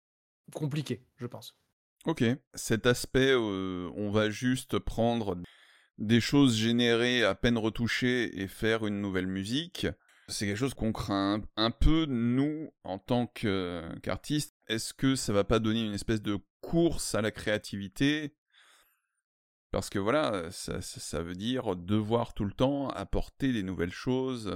[0.54, 1.56] compliquée, je pense.
[2.04, 2.24] Ok.
[2.54, 5.36] Cet aspect, euh, on va juste prendre
[5.98, 9.86] des choses générées, à peine retouchées, et faire une nouvelle musique.
[10.28, 14.56] C'est quelque chose qu'on craint un peu, nous, en tant qu'artistes.
[14.66, 18.34] Est-ce que ça va pas donner une espèce de course à la créativité
[19.72, 23.92] Parce que voilà, ça, ça- ça veut dire devoir tout le temps apporter des nouvelles
[23.92, 24.52] choses.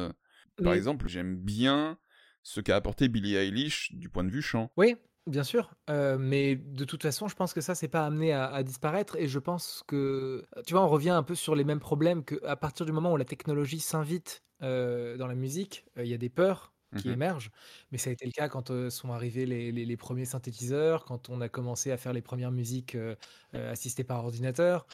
[0.63, 1.99] Par exemple, j'aime bien
[2.43, 4.71] ce qu'a apporté Billie Eilish du point de vue chant.
[4.77, 4.95] Oui,
[5.27, 5.73] bien sûr.
[5.91, 9.17] euh, mais de toute façon, je pense que ça, c'est pas amené à, à disparaître.
[9.17, 12.57] Et je pense que, tu vois, on revient un peu sur les mêmes problèmes qu'à
[12.57, 16.19] partir du moment où la technologie s'invite euh, dans la musique, euh, il y a
[16.19, 17.13] des peurs qui Mhm.
[17.13, 17.51] émergent.
[17.93, 21.05] Mais ça a été le cas quand euh, sont arrivés les, les- les premiers synthétiseurs,
[21.05, 23.17] quand on a commencé à faire les premières musiques euh,
[23.55, 24.87] assistées par ordinateur.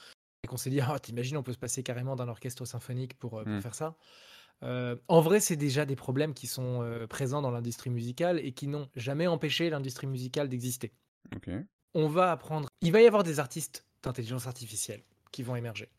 [0.44, 3.38] Et qu'on s'est dit, ah, t'imagines, on peut se passer carrément d'un orchestre symphonique pour,
[3.40, 3.62] euh, pour Mm.
[3.62, 3.96] faire ça.
[4.64, 8.52] Euh, en vrai, c'est déjà des problèmes qui sont euh, présents dans l'industrie musicale et
[8.54, 10.94] qui n'ont jamais empêché l'industrie musicale d'exister.
[11.94, 12.68] On va apprendre.
[12.82, 15.90] Il va y avoir des artistes d'intelligence artificielle qui vont émerger.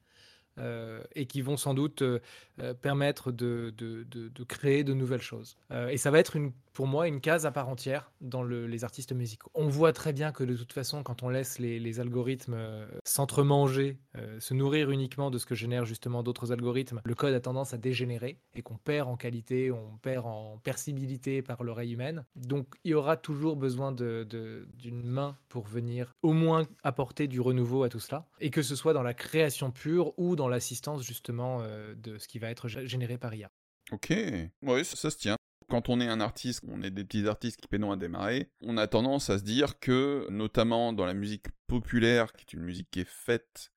[0.60, 2.20] Euh, et qui vont sans doute euh,
[2.60, 5.58] euh, permettre de, de- de- créer de nouvelles choses.
[5.90, 8.84] Et ça va être une, pour moi une case à part entière dans le- les
[8.84, 9.50] artistes musicaux.
[9.56, 12.58] On voit très bien que de toute façon, quand on laisse les, les algorithmes
[13.06, 13.98] s'entremanger,
[14.40, 17.78] se nourrir uniquement de ce que génèrent justement d'autres algorithmes, le code a tendance à
[17.78, 22.26] dégénérer et qu'on perd en qualité, on perd en percibilité par l'oreille humaine.
[22.36, 27.84] Donc il y aura toujours besoin d'une main pour venir au moins apporter du renouveau
[27.84, 28.26] à tout cela.
[28.42, 32.28] Et que ce soit dans la création pure ou dans l'assistance justement euh, de ce
[32.28, 33.52] qui va être gé- généré par IA.
[33.92, 34.14] Ok,
[34.62, 35.36] oui, ça, se tient.
[35.70, 38.78] Quand on est un artiste, on est des petits artistes qui peinent à démarrer, on
[38.78, 42.90] a tendance à se dire que, notamment dans la musique populaire, qui est une musique
[42.92, 43.72] qui est faite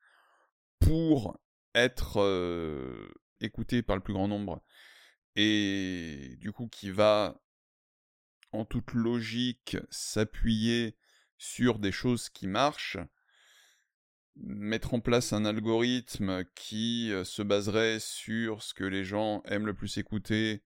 [0.78, 1.38] pour
[1.74, 3.08] être euh,
[3.40, 4.62] écoutée par le plus grand nombre,
[5.34, 7.40] et du coup qui va
[8.52, 10.96] en toute logique s'appuyer
[11.38, 12.98] sur des choses qui marchent,
[14.36, 19.66] mettre en place un algorithme qui euh, se baserait sur ce que les gens aiment
[19.66, 20.62] le plus écouter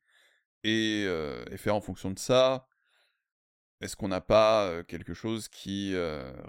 [0.64, 2.68] et, euh, faire en fonction de ça,
[3.80, 5.94] est-ce qu'on n'a pas euh, quelque chose qui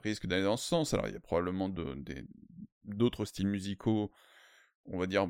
[0.03, 0.93] risque d'aller dans ce sens?
[0.93, 1.69] Alors il y a probablement
[2.83, 4.11] d'autres styles musicaux,
[4.85, 5.29] on va dire,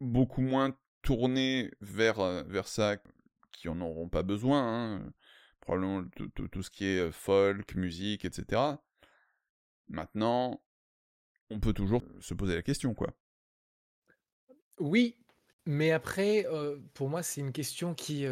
[0.00, 2.96] beaucoup moins tournés vers, vers ça,
[3.52, 5.12] qui en auront pas besoin, hein.
[5.60, 6.04] probablement
[6.50, 8.78] tout ce qui est folk, musique, etc.
[9.88, 10.60] Maintenant,
[11.50, 13.12] on peut toujours se poser la question, quoi.
[14.78, 15.16] Oui,
[15.64, 16.46] mais après,
[16.94, 18.26] pour moi, c'est une question qui.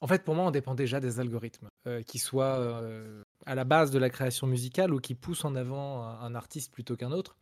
[0.00, 1.68] En fait, pour moi, on dépend déjà des algorithmes,
[2.06, 2.82] qui soient
[3.46, 6.96] à la base de la création musicale ou qui poussent en avant un, artiste plutôt
[6.96, 7.36] qu'un autre.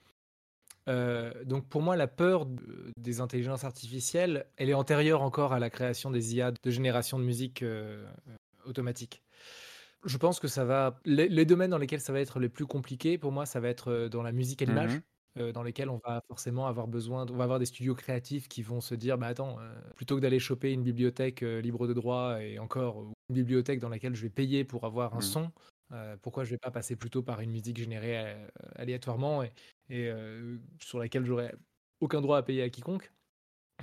[1.44, 2.46] donc pour moi, la peur
[2.96, 7.24] des intelligences artificielles, elle est antérieure encore à la création des IA de génération de
[7.24, 7.64] musique
[8.64, 9.23] automatique.
[10.04, 11.00] Je pense que ça va.
[11.04, 13.90] Les, domaines dans lesquels ça va être les plus compliqués, pour moi, ça va être
[13.90, 14.96] euh, dans la musique à l'image.
[14.96, 15.02] Mmh
[15.40, 18.62] euh, dans lesquels on va forcément avoir besoin, on va avoir des studios créatifs qui
[18.62, 22.40] vont se dire, bah attends, euh, plutôt que d'aller choper une bibliothèque libre de droit
[22.40, 25.22] et encore une bibliothèque dans laquelle je vais payer pour avoir un mmh.
[25.22, 25.52] son,
[26.22, 28.36] pourquoi je vais pas passer plutôt par une musique générée
[28.76, 29.42] aléatoirement
[29.90, 30.12] et,
[30.78, 31.52] sur laquelle j'aurais
[31.98, 33.10] aucun droit à payer à quiconque?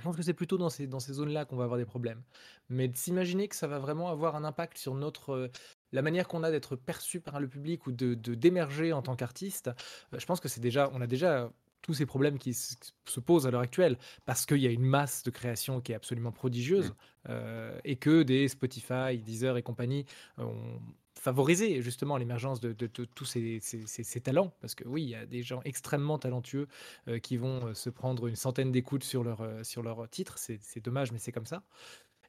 [0.02, 2.20] Je pense que c'est plutôt dans ces, dans ces zones-là qu'on va avoir des problèmes.
[2.68, 5.48] Mais de s'imaginer que ça va vraiment avoir un impact sur notre,
[5.92, 9.68] la manière qu'on a d'être perçu par le public ou de d'émerger en tant qu'artiste,
[10.12, 13.46] euh, je pense que c'est déjà, on a déjà tous ces problèmes qui se posent
[13.46, 16.90] à l'heure actuelle parce qu'il y a une masse de création qui est absolument prodigieuse
[16.90, 16.94] mmh.
[17.28, 20.04] euh, et que des Spotify, Deezer et compagnie
[20.36, 20.80] ont
[21.22, 24.52] favorisé justement l'émergence de, tous ces, talents.
[24.60, 26.66] Parce que oui, il y a des gens extrêmement talentueux
[27.06, 31.12] euh, qui vont se prendre une centaine d'écoutes sur leur, sur leur titre, c'est dommage
[31.12, 31.62] mais c'est comme ça.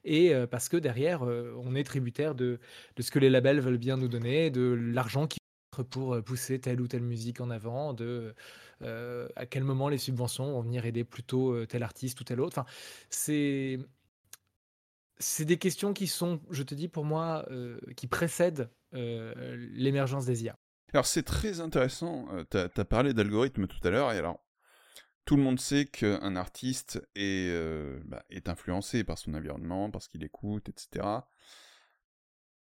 [0.04, 2.60] Et parce que derrière, on est tributaire de,
[2.94, 5.38] de, ce que les labels veulent bien nous donner, de l'argent qui
[5.90, 8.34] pour pousser telle ou telle musique en avant, de
[8.82, 12.58] à quel moment les subventions vont venir aider plutôt tel artiste ou tel autre.
[12.58, 12.68] Enfin,
[13.08, 13.78] c'est
[15.44, 17.48] des questions qui sont, je te dis pour moi,
[17.96, 20.58] qui précèdent l'émergence des IA.
[20.92, 24.44] Alors c'est très intéressant, tu as, as, parlé d'algorithmes tout à l'heure, et alors
[25.24, 30.02] tout le monde sait qu'un artiste est, euh, bah, est influencé par son environnement, par
[30.02, 31.06] ce qu'il écoute, etc.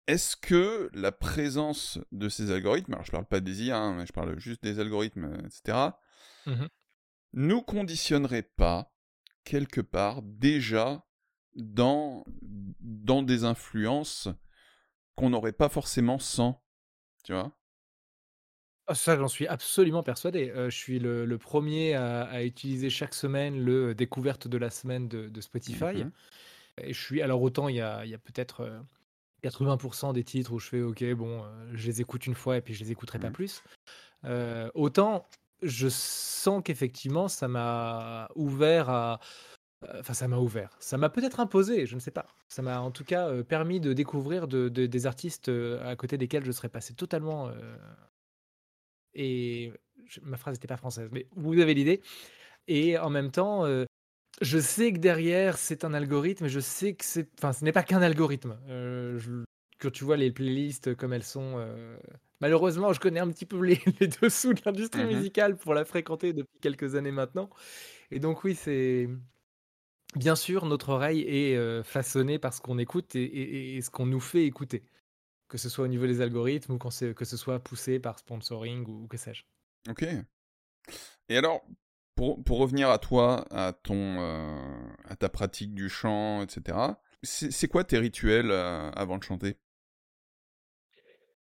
[0.07, 4.07] Est-ce que la présence de ces algorithmes, alors je parle pas des IA, hein, mais
[4.07, 5.91] je parle juste des algorithmes, etc.,
[6.47, 6.67] mmh
[7.37, 8.95] nous conditionnerait pas,
[9.43, 11.05] quelque part, déjà
[11.57, 12.25] dans,
[12.79, 14.29] dans des influences
[15.17, 16.63] qu'on n'aurait pas forcément sans,
[17.23, 17.53] tu vois?
[18.87, 20.53] Ah, ça, j'en suis absolument persuadé.
[20.55, 26.05] je suis le, premier à, utiliser chaque semaine le découverte de la semaine de, Spotify.
[26.05, 26.13] Mmh
[26.77, 28.69] et je suis, alors autant il y a, peut-être
[29.45, 32.75] 80% des titres où je fais OK, bon, je les écoute une fois et puis
[32.75, 33.33] je les écouterai pas mmh.
[33.33, 33.63] plus.
[34.75, 35.25] autant
[35.65, 39.21] je sens qu'effectivement ça m'a ouvert à.
[39.99, 40.77] Enfin, ça m'a ouvert.
[40.81, 42.27] Ça m'a peut-être imposé, je ne sais pas.
[42.49, 45.51] Ça m'a en tout cas permis de découvrir des artistes
[45.83, 47.51] à côté desquels je serais passé totalement
[49.15, 49.73] et
[50.23, 52.01] ma phrase n'était pas française, mais vous avez l'idée.
[52.69, 53.65] Et en même temps,
[54.41, 57.29] je sais que derrière, c'est un algorithme, et je sais que c'est.
[57.39, 58.57] Enfin, ce n'est pas qu'un algorithme.
[59.79, 61.65] Quand tu vois les playlists comme elles sont.
[62.41, 63.81] Malheureusement, je connais un petit peu les,
[64.21, 67.49] dessous de l'industrie mmh musicale pour la fréquenter depuis quelques années maintenant.
[68.11, 69.09] Et donc, oui, c'est.
[70.17, 74.45] Bien sûr, notre oreille est façonnée par ce qu'on écoute et ce qu'on nous fait
[74.45, 74.85] écouter
[75.55, 79.07] que ce soit au niveau des algorithmes ou que ce soit poussé par sponsoring ou,
[79.07, 79.45] que sais-je.
[79.89, 80.05] Ok.
[81.29, 81.65] Et alors,
[82.17, 86.77] pour, pour, revenir à toi, à, ton, euh, à ta pratique du chant, etc.,
[87.23, 89.57] c'est quoi tes rituels euh, avant de chanter?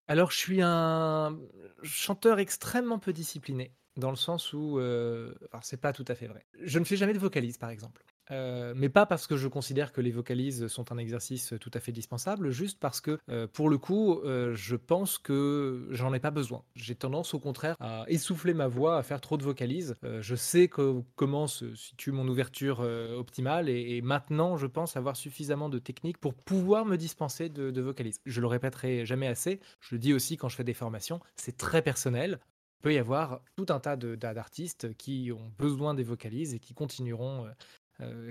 [0.08, 1.38] Alors, je suis un
[1.82, 4.80] chanteur extrêmement peu discipliné, dans le sens où.
[4.80, 6.44] Euh, alors, c'est pas tout à fait vrai.
[6.60, 8.04] Je ne fais jamais de vocalise, par exemple.
[8.30, 11.80] Euh, mais pas parce que je considère que les vocalises sont un exercice tout à
[11.80, 16.20] fait dispensable, juste parce que euh, pour le coup, euh, je pense que j'en ai
[16.20, 16.64] pas besoin.
[16.74, 19.96] J'ai tendance au contraire à essouffler ma voix, à faire trop de vocalises.
[20.20, 25.78] je sais comment se situe mon ouverture optimale et, maintenant je pense avoir suffisamment de
[25.78, 28.20] technique pour pouvoir me dispenser de, vocalises.
[28.26, 29.60] Je le répéterai jamais assez.
[29.80, 32.38] Je le dis aussi quand je fais des formations, c'est très personnel
[32.82, 37.46] peut y avoir tout un tas d'artistes qui ont besoin des vocalises et qui continueront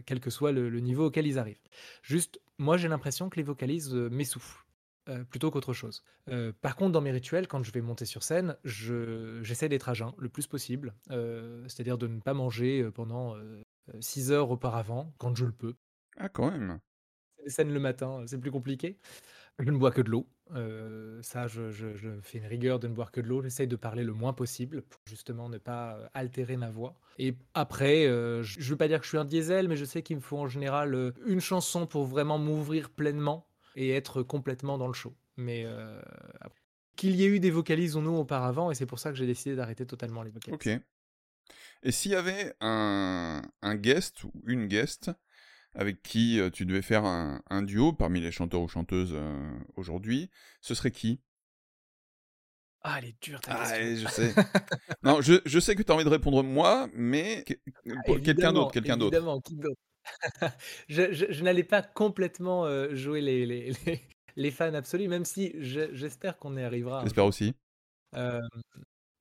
[0.06, 1.62] quel que soit le, niveau auquel ils arrivent.
[2.04, 4.65] Juste, moi j'ai l'impression que les vocalises m'essoufflent.
[5.30, 6.04] plutôt qu'autre chose.
[6.62, 10.12] par contre, dans mes rituels, quand je vais monter sur scène, j'essaie d'être à jeun
[10.17, 13.36] le plus possible, c'est-à-dire de ne pas manger pendant
[14.00, 15.76] 6 heures auparavant, quand je le peux.
[16.17, 16.80] Ah, quand même.
[17.43, 18.97] Les scènes le matin, c'est plus compliqué.
[19.59, 20.27] Je ne bois que de l'eau.
[21.21, 21.69] ça, je,
[22.21, 23.41] fais une rigueur de ne boire que de l'eau.
[23.41, 26.99] J'essaye de parler le moins possible pour justement ne pas altérer ma voix.
[27.19, 30.01] Et après, je ne veux pas dire que je suis un diesel, mais je sais
[30.01, 34.87] qu'il me faut en général une chanson pour vraiment m'ouvrir pleinement et être complètement dans
[34.87, 35.15] le show.
[35.37, 35.65] Mais
[36.95, 39.25] qu'il y ait eu des vocalises ou non auparavant, et c'est pour ça que j'ai
[39.25, 40.55] décidé d'arrêter totalement les vocalises.
[40.55, 40.81] Ok.
[41.83, 43.41] Et s'il y avait un
[43.75, 45.11] guest ou une guest
[45.73, 50.29] avec qui euh, tu devais faire un, duo parmi les chanteurs ou chanteuses euh, aujourd'hui,
[50.62, 51.21] ce serait qui?
[52.84, 54.34] Ah, elle est dure ta ah, je sais.
[55.03, 58.71] non, je, je, sais que tu as envie de répondre moi, mais ah, quelqu'un d'autre,
[58.71, 59.15] quelqu'un d'autre.
[59.15, 59.79] Évidemment, qui d'autre?
[60.89, 63.71] Je, je, n'allais pas complètement euh, jouer les, les,
[64.36, 67.03] les, fans absolus, même si j'espère qu'on y arrivera.
[67.03, 67.53] J'espère aussi.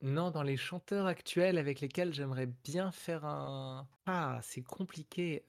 [0.01, 5.45] Non, dans les chanteurs actuels avec lesquels j'aimerais bien faire un ah, c'est compliqué,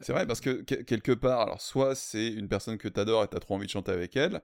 [0.00, 3.28] C'est vrai parce que quelque part, alors soit c'est une personne que tu adores et
[3.28, 4.42] tu as trop envie de chanter avec elle,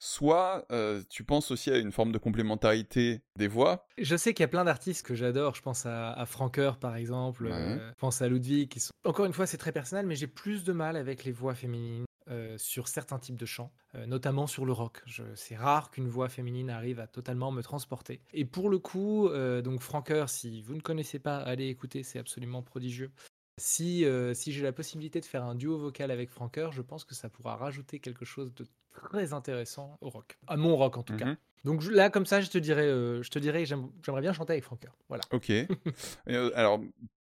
[0.00, 0.66] soit,
[1.08, 3.86] tu penses aussi à une forme de complémentarité des voix.
[3.98, 6.96] Je sais qu'il y a plein d'artistes que j'adore, je pense à à Francoeur par
[6.96, 10.26] exemple, je pense à Ludwig qui sont encore une fois, c'est très personnel, mais j'ai
[10.26, 12.04] plus de mal avec les voix féminines.
[12.28, 15.00] Euh, sur certains types de chants, euh, notamment sur le rock.
[15.36, 18.20] C'est rare qu'une voix féminine arrive à totalement me transporter.
[18.32, 22.18] Et pour le coup, euh, donc Franker, si vous ne connaissez pas, allez écouter, c'est
[22.18, 23.12] absolument prodigieux.
[23.58, 27.14] Si, si j'ai la possibilité de faire un duo vocal avec Franker, je pense que
[27.14, 30.36] ça pourra rajouter quelque chose de très intéressant au rock.
[30.48, 31.24] À mon rock en tout cas.
[31.24, 31.36] Mhm.
[31.64, 34.94] Donc là, comme ça, je te dirais, je te dirais j'aimerais bien chanter avec Franker.
[35.08, 35.22] Voilà.
[35.32, 35.52] Ok.
[36.54, 36.80] alors,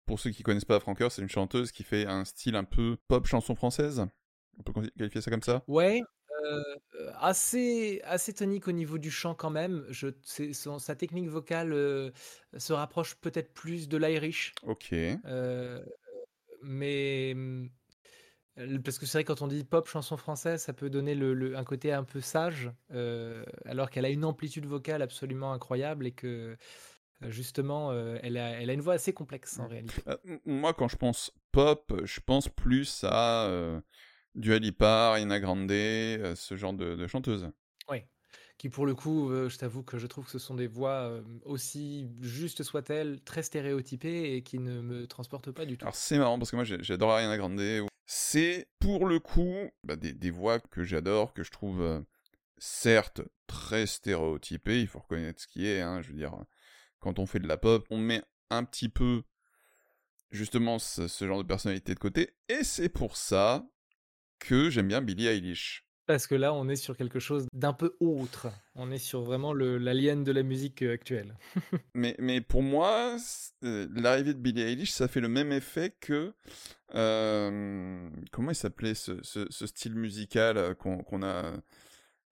[0.07, 2.97] pour ceux qui connaissent pas Franker, c'est une chanteuse qui fait un style un peu
[3.09, 4.07] pop chanson française?
[4.59, 5.63] On peut qualifier ça comme ça?
[5.67, 6.03] Ouais,
[7.21, 9.85] assez, assez tonique au niveau du chant quand même.
[9.89, 10.09] Je,
[10.79, 11.73] sa technique vocale
[12.57, 14.55] se rapproche peut-être plus de l'Irish.
[14.63, 14.95] Ok.
[16.63, 17.69] mais mmh,
[18.85, 21.65] parce que c'est vrai quand on dit pop chanson française, ça peut donner le, un
[21.65, 22.71] côté un peu sage,
[23.65, 26.57] alors qu'elle a une amplitude vocale absolument incroyable et que
[27.29, 30.03] justement, elle, a, elle a une voix assez complexe en réalité.
[30.05, 33.81] Bah, moi, quand je pense pop, je pense plus à
[34.35, 37.51] du Alipa, Ina Grande, euh, ce genre de, chanteuse.
[37.91, 37.99] Oui.
[38.59, 41.09] Qui pour le coup, euh, je t'avoue que je trouve que ce sont des voix
[41.09, 45.85] euh, aussi justes soient-elles, très stéréotypées et qui ne me transportent pas du tout.
[45.85, 47.61] Alors c'est marrant parce que moi j'adore Ariana Grande.
[48.07, 52.05] C'est pour le coup bah, des, voix que j'adore, que je trouve
[52.59, 56.37] certes très stéréotypées, il faut reconnaître ce qui est, hein, je veux dire,
[57.01, 59.23] quand on fait de la pop, on met un petit peu
[60.31, 63.67] justement ce genre de personnalité de côté, et c'est pour ça
[64.43, 65.85] que j'aime bien Billie Eilish.
[66.07, 68.49] Parce que là, on est sur quelque chose d'un peu autre.
[68.75, 71.37] On est sur vraiment l'alien de la musique euh, actuelle.
[71.95, 73.17] mais, mais pour moi,
[73.63, 76.35] euh, l'arrivée de Billie Eilish, ça fait le même effet que.
[76.95, 81.55] Euh, comment il s'appelait ce, ce, style musical qu'on a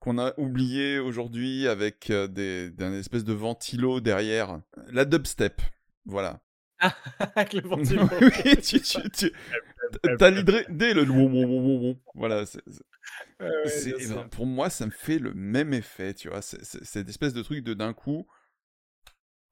[0.00, 4.60] qu'on a oublié aujourd'hui avec des, d'un espèce de ventilo derrière?
[4.92, 5.62] La dubstep,
[6.04, 6.40] voilà.
[7.36, 8.08] avec le ventilo.
[8.20, 9.32] oui, tu, tu, tu,
[10.18, 11.04] T'as l'idée le
[12.14, 12.44] voilà.
[13.38, 16.42] Ben, pour moi, ça me fait le même effet, tu vois.
[16.42, 18.26] C'est cette espèce de truc de d'un coup,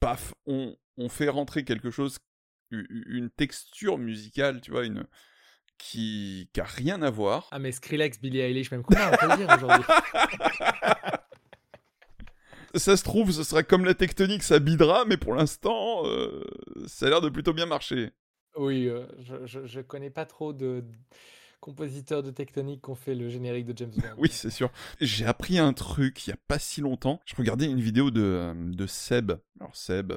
[0.00, 2.18] paf, on, on fait rentrer quelque chose,
[2.70, 5.06] une texture musicale, tu vois, une
[5.78, 7.48] qui, qui a rien à voir.
[7.50, 9.84] Ah mais Skrillex, Billie Eilish, même quoi, on peut le dire aujourd'hui.
[12.74, 16.44] ça se trouve, ce sera comme la tectonique, ça bidera, mais pour l'instant, euh,
[16.86, 18.10] ça a l'air de plutôt bien marcher.
[18.58, 20.84] Oui, je, je, connais pas trop de
[21.60, 24.02] compositeurs de tectonique qui ont fait le générique de James Bond.
[24.18, 24.70] oui, c'est sûr.
[25.00, 27.20] J'ai appris un truc il y a pas si longtemps.
[27.24, 29.32] Je regardais une vidéo de, de Seb.
[29.60, 30.12] Alors Seb,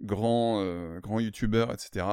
[0.00, 0.64] grand,
[1.00, 2.06] grand youtubeur, etc.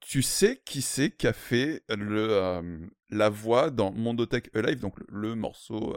[0.00, 5.34] Tu sais qui c'est qui a fait le, la voix dans Mondotech Alive, donc le,
[5.34, 5.96] morceau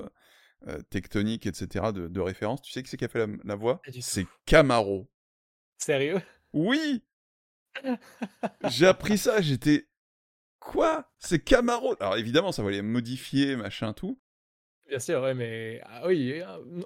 [0.89, 1.91] tectonique, etc.
[1.93, 2.61] De, de, référence?
[2.61, 3.81] Tu sais qui c'est qui a fait la, la voix?
[4.01, 5.07] C'est Camaro.
[5.77, 6.21] Sérieux?
[6.53, 7.03] Oui
[8.69, 9.87] j'ai appris ça, j'étais.
[10.59, 11.11] Quoi?
[11.19, 11.95] C'est Camaro?
[11.99, 14.19] Alors évidemment, ça les modifier, machin, tout.
[14.87, 15.81] Bien sûr, ouais, mais.
[15.85, 16.41] Ah oui,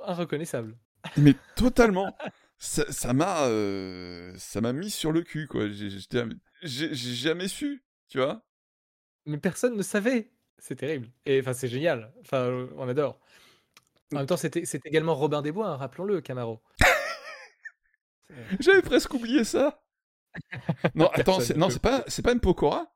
[0.05, 0.77] inreconnaissable.
[1.17, 2.15] Mais totalement
[2.57, 3.47] Ça m'a.
[3.47, 5.67] Euh, ça m'a mis sur le cul, quoi.
[5.69, 8.45] J'ai jamais su, tu vois?
[9.25, 11.07] Mais personne ne savait C'est terrible.
[11.25, 12.13] Et enfin, c'est génial.
[12.21, 13.19] Enfin, on adore.
[14.13, 16.61] En même temps, c'était également Robin des Bois, hein, rappelons-le, Camaro.
[18.59, 19.81] J'avais presque oublié ça.
[20.95, 22.93] non, attends, non, c'est pas, c'est pas Mpokora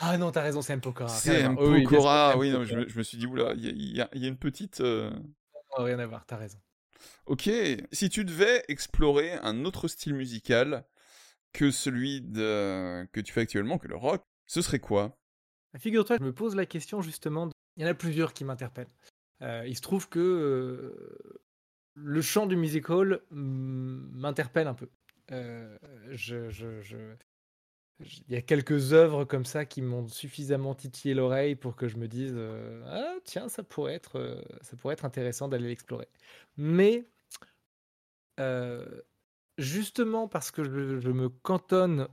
[0.00, 0.80] Ah non, t'as raison, c'est M.
[0.80, 1.08] Pokora.
[1.08, 1.56] C'est M.
[1.56, 4.28] Pokora, oui, non, je, me, je, me suis dit, oula, il y, y, y, a
[4.28, 4.80] une petite.
[4.80, 5.10] Euh...
[5.76, 6.58] Non, rien à voir, t'as raison.
[7.26, 7.50] Ok,
[7.90, 10.84] si tu devais explorer un autre style musical
[11.52, 13.06] que celui de...
[13.12, 15.18] que tu fais actuellement, que le rock, ce serait quoi?
[15.72, 17.50] Bah, Figure-toi, je me pose la question justement.
[17.76, 18.90] Il y en a plusieurs qui m'interpellent.
[19.42, 21.42] Euh, il se trouve que euh,
[21.94, 24.88] le chant du musical m'interpelle un peu.
[25.30, 25.78] Euh,
[26.10, 27.16] je, je, je,
[28.00, 31.96] il y a quelques œuvres comme ça qui m'ont suffisamment titillé l'oreille pour que je
[31.96, 36.08] me dise euh, ah tiens ça pourrait être euh, ça pourrait être intéressant d'aller l'explorer.
[36.56, 37.06] Mais
[38.40, 38.86] euh,
[39.58, 42.08] justement parce que je, je, me cantonne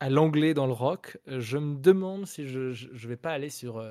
[0.00, 3.84] à l'anglais dans le rock, je me demande si je je vais pas aller sur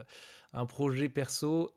[0.53, 1.75] un projet perso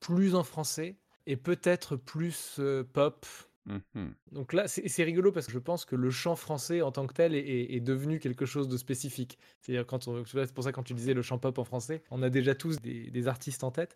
[0.00, 0.96] plus en français
[1.26, 2.60] et peut-être plus
[2.92, 3.26] pop
[3.66, 7.06] Mmh Donc là, c'est rigolo parce que je pense que le chant français en tant
[7.06, 9.38] que tel est, est devenu quelque chose de spécifique.
[9.60, 9.84] C'est-à-dire
[10.26, 12.80] c'est pour ça quand tu disais le chant pop en français, on a déjà tous
[12.80, 13.94] des, des artistes en tête.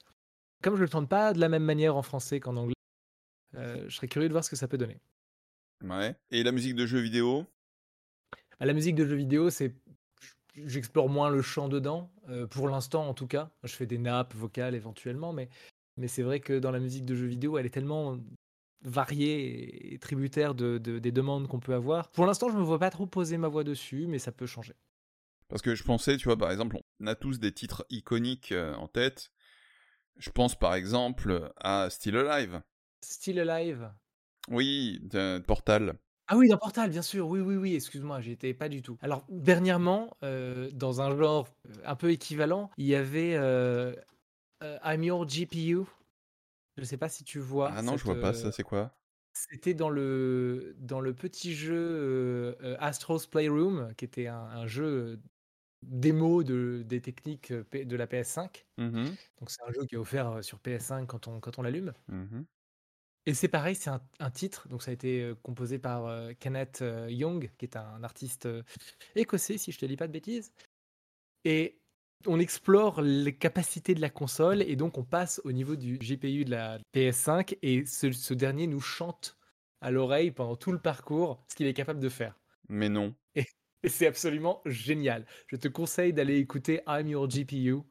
[0.63, 2.75] Comme je le chante pas de la même manière en français qu'en anglais,
[3.57, 5.01] euh, je serais curieux de voir ce que ça peut donner.
[5.85, 6.15] Ouais.
[6.31, 7.45] Et la musique de jeux vidéo?
[8.59, 9.75] Bah, La musique de jeux vidéo, c'est
[10.55, 13.51] j'explore moins le chant dedans, euh, pour l'instant en tout cas.
[13.65, 15.49] Je fais des nappes vocales éventuellement, mais,
[15.97, 18.19] mais c'est vrai que dans la musique de jeux vidéo, elle est tellement
[18.83, 22.11] varié et tributaire de, de, des demandes qu'on peut avoir.
[22.11, 24.75] Pour l'instant, je me vois pas trop poser ma voix dessus, mais ça peut changer.
[25.49, 28.75] Parce que je pensais, tu vois, par exemple, on a tous des titres iconiques euh,
[28.75, 29.31] en tête.
[30.17, 32.63] Je pense par exemple à Still Alive.
[33.05, 33.93] Still Alive
[34.49, 35.99] Oui, de Portal.
[36.29, 37.29] Ah oui, dans Portal, bien sûr.
[37.29, 38.99] Oui, oui, oui, excuse-moi, j'y étais pas du tout.
[39.01, 43.95] Alors, dernièrement, euh, dans un genre euh, un peu équivalent, il y avait euh,
[44.65, 45.83] euh, I'm Your GPU
[46.77, 47.73] je sais pas si tu vois.
[47.75, 48.99] Ah non, cette, je vois pas, ça c'est quoi?
[49.33, 55.21] C'était dans le, dans le petit jeu euh, Astro's Playroom, qui était un, un jeu
[55.83, 58.67] démo de, des techniques de la PS5.
[58.79, 59.05] Mmh
[59.39, 61.93] Donc c'est un jeu qui est offert sur PS5 quand on, quand on l'allume.
[62.09, 62.43] Mmh
[63.27, 67.53] Et c'est pareil, c'est un, un, titre, donc ça a été composé par Kenneth Young,
[67.59, 68.49] qui est un artiste
[69.15, 70.53] écossais, si je te dis pas de bêtises.
[71.45, 71.83] Et
[72.27, 76.45] on explore les capacités de la console et donc on passe au niveau du GPU
[76.45, 79.37] de la PS5 et ce, ce dernier nous chante
[79.81, 82.39] à l'oreille pendant tout le parcours ce qu'il est capable de faire.
[82.69, 83.15] Mais non.
[83.35, 83.47] Et,
[83.83, 85.27] et c'est absolument génial.
[85.49, 87.83] Je te conseille d'aller écouter I'm Your GPU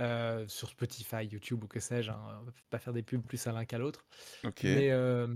[0.00, 2.10] euh, sur Spotify, YouTube ou que sais-je.
[2.10, 2.18] Hein.
[2.40, 4.04] On va pas faire des pubs plus à l'un qu'à l'autre.
[4.42, 4.74] Okay.
[4.74, 5.28] Mais, euh,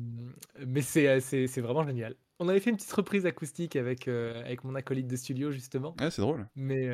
[0.66, 2.16] mais c'est, vraiment génial.
[2.40, 5.94] On avait fait une petite reprise acoustique avec, euh, avec mon acolyte de studio justement.
[6.00, 6.48] Ouais, c'est drôle.
[6.56, 6.88] Mais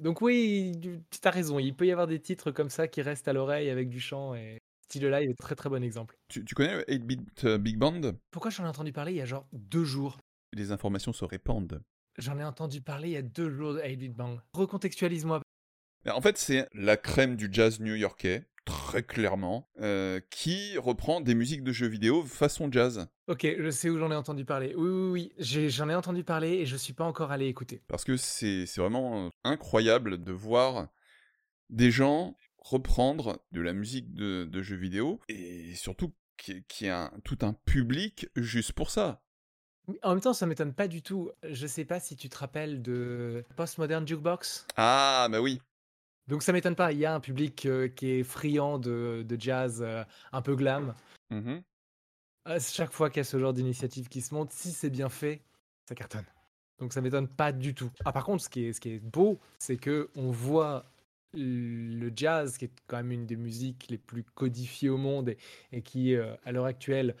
[0.00, 3.28] donc oui, tu as raison, il peut y avoir des titres comme ça qui restent
[3.28, 6.16] à l'oreille avec du chant et Style Live est très très bon exemple.
[6.28, 8.00] Tu, tu connais 8-Bit euh, Big Band?
[8.30, 10.18] Pourquoi j'en ai entendu parler il y a genre deux jours?
[10.52, 11.80] Les informations se répandent.
[12.18, 14.38] J'en ai entendu parler il y a deux jours de 8-Bit Band.
[14.52, 15.42] Recontextualise-moi.
[16.08, 21.64] En fait, c'est la crème du jazz new-yorkais très clairement, euh, qui reprend des musiques
[21.64, 23.08] de jeux vidéo façon jazz.
[23.26, 24.74] Ok, je sais où j'en ai entendu parler.
[24.76, 27.82] Oui, oui, oui, j'en ai, ai, entendu parler et je suis pas encore allé écouter.
[27.88, 30.88] Parce que c'est vraiment incroyable de voir
[31.68, 36.90] des gens reprendre de la musique de, de jeux vidéo et surtout qu'il y ait
[36.90, 39.22] un, tout un public juste pour ça.
[40.02, 41.30] En même temps, ça m'étonne pas du tout.
[41.42, 44.66] Je sais pas si tu te rappelles de Postmodern Jukebox.
[44.76, 45.60] Ah, bah oui.
[46.28, 49.40] Donc ça m'étonne pas, il y a un public euh, qui est friand de, de
[49.40, 50.94] jazz euh, un peu glam.
[51.30, 51.58] Mmh
[52.58, 55.42] chaque fois qu'il y a ce genre d'initiative qui se monte, si c'est bien fait,
[55.88, 56.24] ça cartonne.
[56.80, 57.90] Donc ça m'étonne pas du tout.
[58.04, 60.90] Ah par contre, ce qui est, ce qui est beau, c'est que on voit
[61.34, 65.38] le jazz, qui est quand même une des musiques les plus codifiées au monde et,
[65.72, 67.14] et qui, euh, à l'heure actuelle,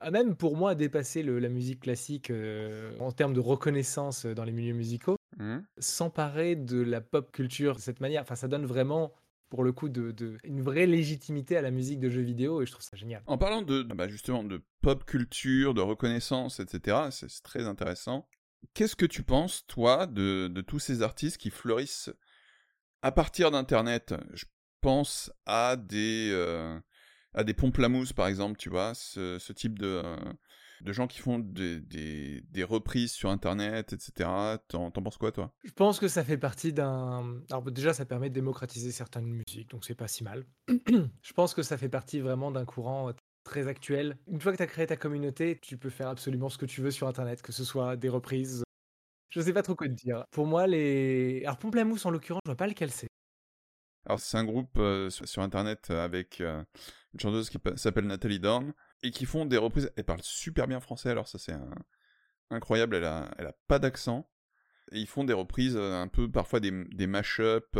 [0.00, 4.44] a même pour moi dépassé le, la musique classique euh, en termes de reconnaissance dans
[4.44, 5.58] les milieux musicaux mmh.
[5.78, 8.22] s'emparer de la pop culture de cette manière.
[8.22, 9.12] Enfin, ça donne vraiment
[9.48, 12.66] pour le coup de, de, une vraie légitimité à la musique de jeux vidéo et
[12.66, 13.22] je trouve ça génial.
[13.26, 18.26] En parlant de bah justement de pop culture, de reconnaissance, etc., c'est très intéressant.
[18.72, 22.10] Qu'est-ce que tu penses, toi, de, de tous ces artistes qui fleurissent
[23.02, 24.14] à partir d'Internet?
[24.32, 24.46] Je
[24.80, 26.80] pense à des, euh,
[27.34, 27.78] à des pompes
[28.16, 30.16] par exemple, tu vois, ce, ce type de, euh,
[30.82, 34.28] de gens qui font des, des, des, reprises sur Internet, etc.
[34.68, 35.52] T'en penses quoi, toi?
[35.64, 37.40] Je pense que ça fait partie d'un...
[37.50, 40.44] Alors déjà, ça permet de démocratiser certaines musiques, donc c'est pas si mal.
[40.68, 43.12] Je pense que ça fait partie vraiment d'un courant
[43.44, 44.18] très actuel.
[44.26, 46.80] Une fois que tu as créé ta communauté, tu peux faire absolument ce que tu
[46.80, 48.64] veux sur Internet, que ce soit des reprises.
[49.30, 50.24] Je sais pas trop quoi te dire.
[50.30, 51.42] Pour moi, les...
[51.44, 53.08] Alors Pomplamoose, en l'occurrence, je vois pas lequel c'est.
[54.04, 56.64] Alors c'est un groupe euh, sur, sur, Internet avec euh,
[57.14, 58.72] une chanteuse qui s'appelle Nathalie Dorn
[59.02, 59.90] et qui font des reprises.
[59.96, 61.54] Elle parle super bien français, alors ça c'est
[62.50, 62.96] incroyable.
[62.96, 64.28] Elle a, pas d'accent.
[64.90, 67.78] Et ils font des reprises un peu, parfois des, des mash-up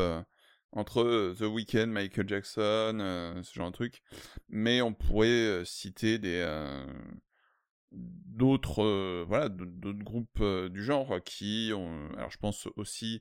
[0.72, 4.02] entre The Weeknd, Michael Jackson, ce genre de truc.
[4.48, 6.18] Mais on pourrait citer
[7.92, 13.20] d'autres voilà d'autres groupes du genre qui ont alors je pense aussi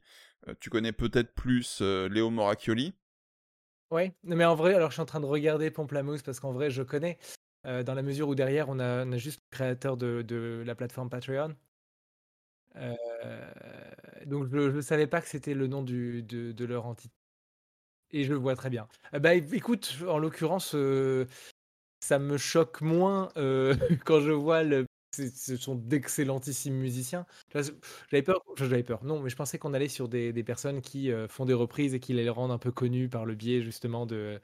[0.61, 2.93] tu connais peut-être plus Léo Moracchioli
[3.91, 6.69] Ouais, mais en vrai, alors je suis en train de regarder Pomplamoose parce qu'en vrai,
[6.71, 7.19] je connais,
[7.63, 11.55] dans la mesure où derrière, on a, juste le créateur de, la plateforme Patreon.
[14.25, 17.13] donc je ne savais pas que c'était le nom de, leur entité.
[18.11, 18.87] Et je le vois très bien.
[19.13, 20.75] bah écoute, en l'occurrence,
[22.01, 23.29] ça me choque moins
[24.05, 27.25] quand je vois le ce sont d'excellentissimes musiciens.
[27.53, 29.03] J'avais peur, j'avais peur.
[29.03, 31.99] Non, mais je pensais qu'on allait sur des, personnes qui euh, font des reprises et
[31.99, 34.39] qui les rendent un peu connus par le biais justement de,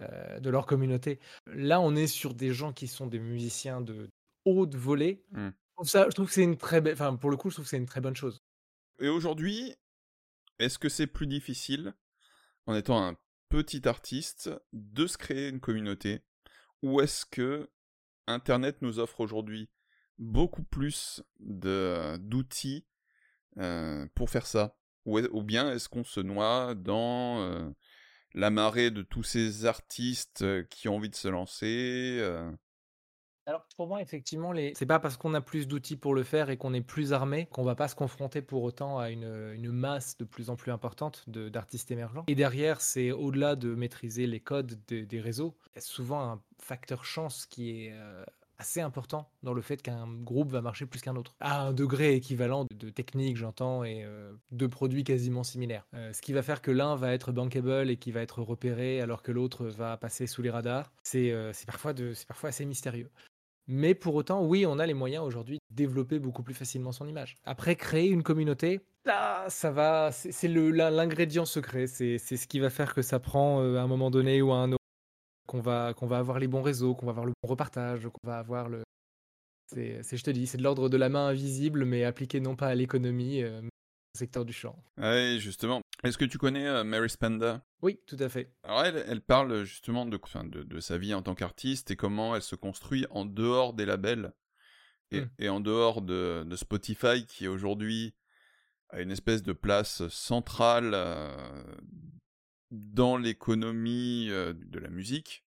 [0.00, 1.18] euh, de leur communauté.
[1.46, 4.08] Là, on est sur des gens qui sont des musiciens de
[4.44, 5.24] haute volée.
[5.32, 5.48] Mmh.
[5.82, 6.94] Ça, je trouve que c'est une très belle.
[6.94, 8.42] Enfin, pour le coup, je trouve que c'est une très bonne chose.
[8.98, 9.74] Et aujourd'hui,
[10.58, 11.94] est-ce que c'est plus difficile,
[12.66, 13.16] en étant un
[13.48, 16.20] petit artiste, de se créer une communauté,
[16.82, 17.70] ou est-ce que
[18.26, 19.70] Internet nous offre aujourd'hui
[20.20, 22.86] beaucoup plus d'outils
[24.14, 27.72] pour faire ça ou, bien est-ce qu'on se noie dans
[28.34, 32.22] la marée de tous ces artistes qui ont envie de se lancer
[33.46, 34.74] alors pour moi, effectivement, les...
[34.76, 37.46] c'est pas parce qu'on a plus d'outils pour le faire et qu'on est plus armé
[37.46, 41.24] qu'on va pas se confronter pour autant à une, masse de plus en plus importante
[41.28, 42.22] d'artistes émergents.
[42.28, 46.42] Et derrière, c'est au-delà de maîtriser les codes des réseaux, il y a souvent un
[46.58, 47.94] facteur chance qui est
[48.60, 52.14] assez important dans le fait qu'un groupe va marcher plus qu'un autre, à un degré
[52.14, 55.86] équivalent de technique, j'entends, et euh, de produits quasiment similaires.
[55.94, 59.00] Euh, ce qui va faire que l'un va être bankable et qui va être repéré
[59.00, 61.94] alors que l'autre va passer sous les radars, c'est euh, parfois,
[62.28, 63.10] parfois assez mystérieux.
[63.66, 67.06] Mais pour autant, oui, on a les moyens aujourd'hui de développer beaucoup plus facilement son
[67.06, 67.36] image.
[67.44, 72.94] Après, créer une communauté, là, ça va, c'est l'ingrédient secret, c'est ce qui va faire
[72.94, 74.79] que ça prend à un moment donné ou à un autre
[75.50, 78.28] qu'on va, qu'on va avoir les bons réseaux, qu'on va avoir le bon repartage, qu'on
[78.28, 78.84] va avoir le.
[79.66, 82.68] C'est, je te dis, c'est de l'ordre de la main invisible, mais appliqué non pas
[82.68, 84.80] à l'économie, euh, au secteur du champ.
[84.96, 85.80] Oui, justement.
[86.04, 87.56] Est-ce que tu connais euh, Mary Spender?
[87.82, 88.54] Oui, tout à fait.
[88.62, 92.36] Alors elle, elle parle justement de, de, de, sa vie en tant qu'artiste et comment
[92.36, 94.32] elle se construit en dehors des labels
[95.10, 95.30] et, mmh.
[95.40, 98.14] et en dehors de, de, Spotify qui aujourd'hui
[98.90, 101.64] a une espèce de place centrale euh,
[102.70, 105.44] dans l'économie de la musique,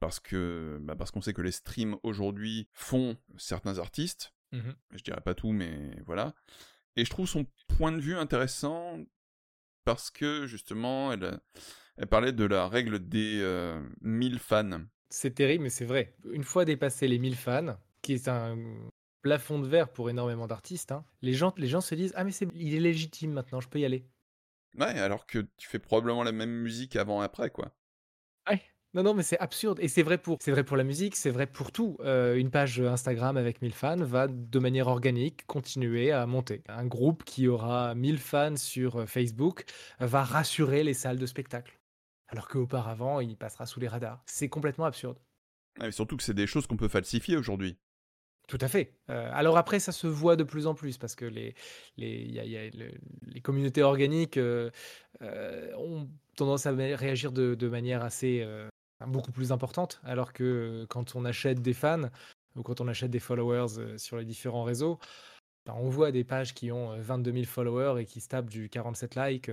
[0.00, 4.32] parce que bah parce qu'on sait que les streams aujourd'hui font certains artistes.
[4.52, 6.34] Mmh je dirais pas tout, mais voilà.
[6.96, 8.98] Et je trouve son point de vue intéressant
[9.84, 11.38] parce que justement, elle,
[11.96, 13.42] elle parlait de la règle des
[14.00, 14.80] 1000 fans.
[15.08, 16.14] C'est terrible, mais c'est vrai.
[16.32, 18.58] Une fois dépassé les 1000 fans, qui est un
[19.22, 22.32] plafond de verre pour énormément d'artistes, hein, les, gens, les gens se disent Ah, mais
[22.32, 24.06] c'est, il est légitime maintenant, je peux y aller.
[24.78, 27.74] Ouais, alors que tu fais probablement la même musique avant et après, quoi.
[28.48, 28.62] Ouais.
[28.94, 29.78] Non, non, mais c'est absurde.
[29.80, 31.98] Et c'est vrai pour, c'est vrai pour la musique, c'est vrai pour tout.
[32.00, 36.62] Euh, une page Instagram avec 1000 fans va de manière organique continuer à monter.
[36.68, 39.64] Un groupe qui aura 1000 fans sur euh, Facebook
[40.00, 41.78] va rassurer les salles de spectacle.
[42.28, 44.22] Alors qu'auparavant, il passera sous les radars.
[44.26, 45.18] C'est complètement absurde.
[45.78, 47.78] Ouais, surtout que c'est des choses qu'on peut falsifier aujourd'hui.
[48.46, 48.92] Tout à fait.
[49.10, 51.54] Euh, alors après, ça se voit de plus en plus parce que les,
[51.96, 52.70] les,
[53.26, 54.70] les communautés organiques euh,
[55.22, 58.46] euh, ont tendance à réagir de, de manière assez
[59.06, 62.10] beaucoup plus importante, alors que quand on achète des fans
[62.54, 64.98] ou quand on achète des followers sur les différents réseaux,
[65.64, 68.68] ben, on voit des pages qui ont 22 000 followers et qui se tapent du
[68.68, 69.50] 47 likes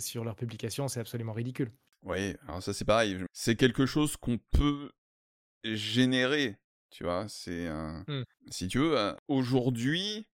[0.00, 1.70] sur leurs publications, c'est absolument ridicule.
[2.02, 3.16] Oui, alors ça c'est pareil.
[3.32, 4.90] C'est quelque chose qu'on peut
[5.62, 6.56] générer
[6.94, 7.68] tu vois, c'est.
[7.68, 8.24] Mmh.
[8.50, 10.28] Si tu veux, aujourd'hui,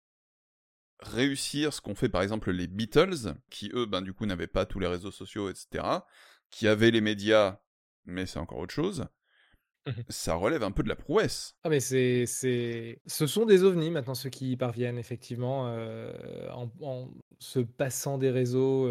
[0.99, 4.65] réussir ce qu'ont fait par exemple les Beatles, qui eux, ben du coup, n'avaient pas
[4.65, 5.85] tous les réseaux sociaux, etc.,
[6.49, 7.61] qui avaient les médias,
[8.03, 9.07] mais c'est encore autre chose,
[10.09, 11.55] ça relève un peu de la prouesse.
[11.63, 15.73] Ah mais c'est c'est ce sont des ovnis maintenant ceux qui y parviennent effectivement,
[16.51, 17.09] en
[17.39, 18.89] se passant des réseaux,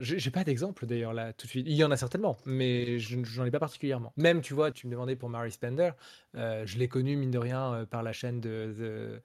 [0.00, 1.66] j'ai pas d'exemple d'ailleurs là tout de suite.
[1.68, 4.12] Il y en a certainement, mais je j'en ai pas particulièrement.
[4.16, 5.92] Même tu vois, tu me demandais pour Mary Spender,
[6.34, 9.20] je l'ai connu mine de rien, par la chaîne de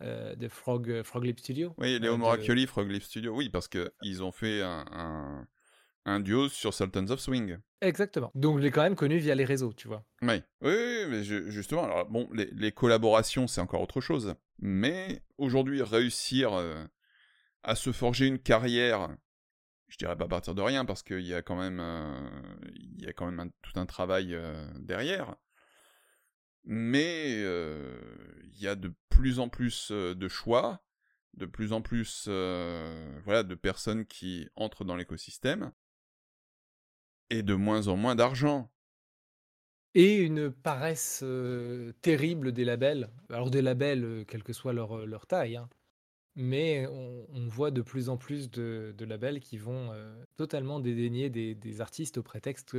[0.00, 4.32] de Frog, Frog Lip Studio, Oui, Léo Moracchioli, Frog Lip Studio, oui, parce qu'ils ont
[4.32, 5.46] fait un un
[6.20, 7.58] duo sur Sultans of Swing.
[7.80, 8.32] Exactement.
[8.34, 10.04] Donc je l'ai quand même connu via les réseaux, tu vois.
[10.22, 14.34] Oui, oui, mais justement, alors bon, les, collaborations, c'est encore autre chose.
[14.58, 16.84] Mais aujourd'hui, réussir euh,
[17.62, 19.16] à se forger une carrière,
[19.88, 22.28] je dirais pas à partir de rien, parce qu'il y a quand même, euh,
[22.74, 25.36] il y a quand même tout un travail euh, derrière.
[26.64, 30.82] Mais il y a de plus en plus de choix,
[31.34, 35.72] de plus en plus voilà, de personnes qui entrent dans l'écosystème,
[37.30, 38.70] et de moins en moins d'argent.
[39.94, 41.24] Et une paresse
[42.02, 43.10] terrible des labels.
[43.30, 45.68] Alors des labels, quelle que soit leur, leur taille, hein.
[46.36, 49.90] mais on, voit de plus en plus de, labels qui vont
[50.36, 52.76] totalement dédaigner des, artistes au prétexte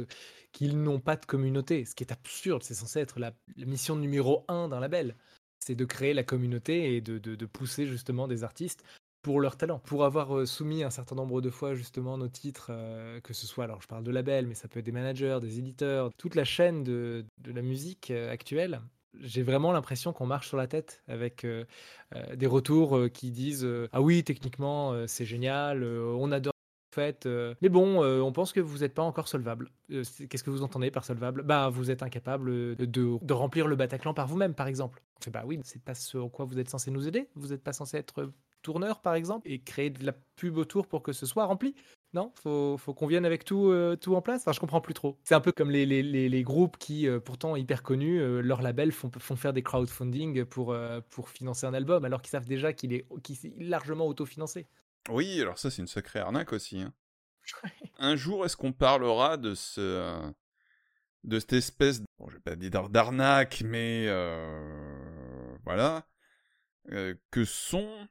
[0.52, 4.46] qu'ils n'ont pas de communauté, ce qui est absurde, c'est censé être la, mission numéro
[4.48, 5.16] un d'un label.
[5.60, 8.84] C'est de créer la communauté et de, de pousser justement des artistes
[9.22, 9.80] pour leur talent.
[9.80, 12.72] Pour avoir soumis un certain nombre de fois justement nos titres,
[13.24, 15.60] que ce soit, alors je parle de labels, mais ça peut être des managers, des
[15.60, 18.82] éditeurs, toute la chaîne de, la musique actuelle,
[19.20, 21.46] j'ai vraiment l'impression qu'on marche sur la tête avec
[22.36, 26.54] des retours qui disent Ah oui, techniquement, c'est génial, on adore
[26.92, 27.28] fait,
[27.62, 29.70] mais bon, on pense que vous n'êtes pas encore solvable.
[29.90, 31.44] Qu'est-ce que vous entendez par solvable?
[31.44, 35.02] Bah, vous êtes incapable de, remplir le Bataclan par vous-même, par exemple.
[35.32, 37.28] Bah oui, c'est pas ce en quoi vous êtes censé nous aider.
[37.36, 38.32] Vous n'êtes pas censé être
[38.62, 41.76] tourneur, par exemple, et créer de la pub autour pour que ce soit rempli.
[42.14, 44.42] Non, faut, faut qu'on vienne avec tout, euh, tout en place.
[44.42, 45.20] Enfin, je comprends plus trop.
[45.24, 48.64] C'est un peu comme les, les, les, groupes qui, euh, pourtant hyper connus, euh, leur
[48.64, 50.76] label font, font faire des crowdfunding pour,
[51.10, 54.66] pour financer un album, alors qu'ils savent déjà qu'il est, est largement autofinancé.
[55.10, 56.82] Oui, alors ça, c'est une sacrée arnaque aussi.
[56.82, 56.94] Hein.
[58.00, 60.34] un jour, est-ce qu'on parlera de ce
[61.26, 64.08] de cette espèce, bon, je vais pas dire d'arnaque, mais
[65.64, 66.08] voilà,
[67.30, 68.08] que sont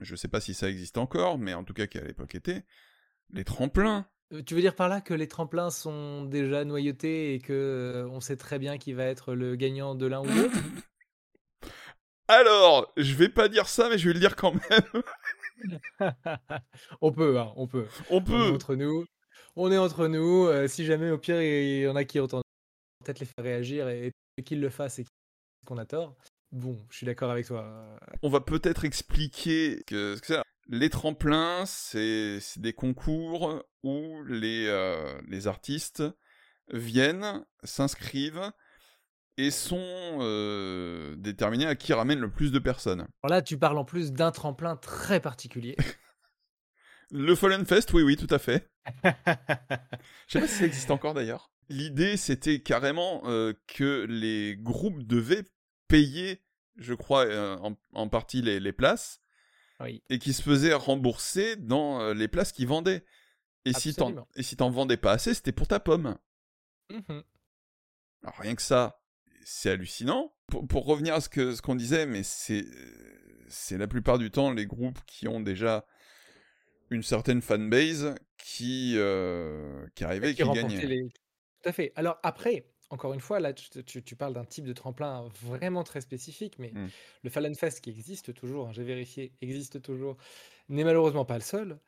[0.00, 2.64] je sais pas si ça existe encore, mais en tout cas qui à l'époque était,
[3.32, 4.06] les tremplins.
[4.32, 8.08] Euh, tu veux dire par là que les tremplins sont déjà noyautés et que euh,
[8.08, 10.56] on sait très bien qui va être le gagnant de l'un ou l'autre?
[12.28, 15.02] Alors, je vais pas dire ça, mais je vais le dire quand même.
[17.00, 17.86] on peut, hein, on peut.
[18.08, 18.34] On peut.
[18.34, 19.04] On est entre nous.
[19.56, 20.46] On est entre nous.
[20.46, 22.44] Euh, si jamais, au pire, il y en a qui entendent
[23.04, 24.12] peut-être les faire réagir et,
[24.44, 25.06] qu'ils le fassent et
[25.66, 26.16] qu'on a tort.
[26.52, 27.98] Bon, je suis d'accord avec toi.
[28.22, 30.16] On va peut-être expliquer que,
[30.68, 36.02] les tremplins, c'est des concours où les, euh, les artistes
[36.72, 38.52] viennent, s'inscrivent
[39.36, 43.06] et sont euh, déterminés à qui ramène le plus de personnes.
[43.22, 45.76] Alors là, tu parles en plus d'un tremplin très particulier.
[47.10, 48.70] le Fallen Fest, oui, oui, tout à fait.
[49.04, 51.50] Je sais pas si ça existe encore d'ailleurs.
[51.68, 55.44] L'idée, c'était carrément euh, que les groupes devaient
[55.90, 56.40] payer,
[56.76, 57.58] je crois, euh,
[57.92, 59.20] en, partie les, places,
[60.08, 63.04] et qui se faisaient rembourser dans euh, les places qu'ils vendaient.
[63.66, 66.16] Et si t'en, si vendais pas assez, c'était pour ta pomme.
[66.90, 67.20] Mmh
[68.22, 69.02] Alors rien que ça,
[69.44, 70.32] c'est hallucinant.
[70.46, 72.64] Pour, revenir à ce qu'on disait, mais c'est
[73.48, 75.84] c'est la plupart du temps les groupes qui ont déjà
[76.90, 81.08] une certaine fanbase qui euh, qui arrivait et qui, gagnait.
[81.62, 81.92] Tout à fait.
[81.94, 86.58] Alors après, encore une fois, là, tu, parles d'un type de tremplin vraiment très spécifique,
[86.58, 86.88] mais mmh.
[87.22, 90.16] le Fallen Fest qui existe toujours, hein, j'ai vérifié, existe toujours,
[90.68, 91.78] n'est malheureusement pas le seul.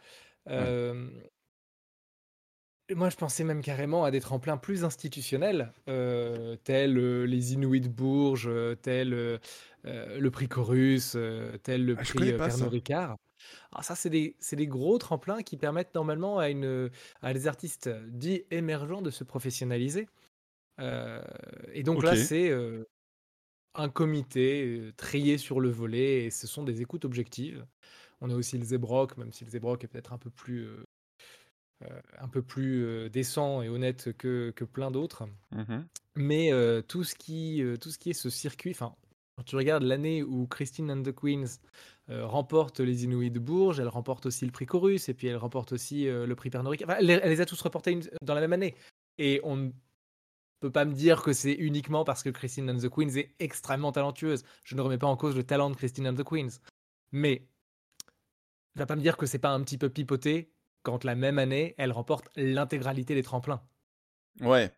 [2.95, 8.51] moi, je pensais même carrément à des tremplins plus institutionnels, tels les Inuits Bourges,
[8.83, 9.41] tel
[9.85, 11.17] le prix Chorus,
[11.65, 13.17] tel le ah, prix Pernod Ricard.
[13.73, 16.91] Alors ah, ça, c'est des, des, gros tremplins qui permettent normalement à, une,
[17.23, 20.07] à des artistes dits émergents de se professionnaliser.
[20.81, 21.23] Euh,
[21.73, 22.53] et donc là, c'est
[23.75, 27.64] un comité trié sur le volet et ce sont des écoutes objectives.
[28.20, 30.68] On a aussi le Zebrock, même si le Zebrock est peut-être un peu plus,
[32.18, 35.25] un peu plus décent et honnête que, que plein d'autres.
[35.53, 35.85] Mmh
[36.16, 36.51] Mais
[36.89, 38.95] tout, ce qui, tout ce qui est ce circuit, enfin,
[39.37, 41.59] quand tu regardes l'année où Christine and the Queens
[42.09, 45.73] remporte les Inuits de Bourges, elle remporte aussi le prix Chorus et puis elle remporte
[45.73, 46.91] aussi le prix Pernod Ricard.
[46.91, 48.77] elle, les a tous remportés dans la même année.
[49.18, 49.73] Et on
[50.63, 53.93] peut pas me dire que c'est uniquement parce que Christine and the Queens est extrêmement
[53.93, 54.45] talentueuse.
[54.65, 56.61] Je ne remets pas en cause le talent de Christine and the Queens.
[57.11, 57.47] Mais
[58.77, 60.53] va pas me dire que c'est pas un petit peu pipoté
[60.83, 63.63] quand la même année, elle remporte l'intégralité des tremplins.
[64.41, 64.73] Ouais.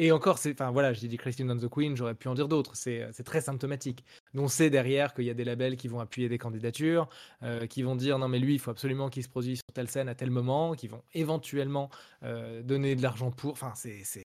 [0.00, 2.46] Et encore, c'est, enfin voilà, j'ai dit Christine and the Queen, j'aurais pu en dire
[2.46, 2.76] d'autres.
[2.76, 4.04] C'est, très symptomatique.
[4.34, 7.08] on sait derrière qu'il y a des labels qui vont appuyer des candidatures,
[7.42, 9.90] euh, qui vont dire non mais lui, il faut absolument qu'il se produise sur telle
[9.90, 11.90] scène à tel moment, qui vont éventuellement
[12.22, 13.52] euh, donner de l'argent pour.
[13.52, 14.22] Enfin, c'est,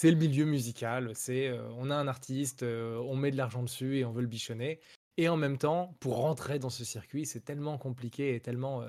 [0.00, 3.62] c'est le milieu musical, c'est euh, on a un artiste, euh, on met de l'argent
[3.62, 4.80] dessus et on veut le bichonner.
[5.18, 8.80] Et en même temps, pour rentrer dans ce circuit, c'est tellement compliqué et tellement.
[8.80, 8.88] Euh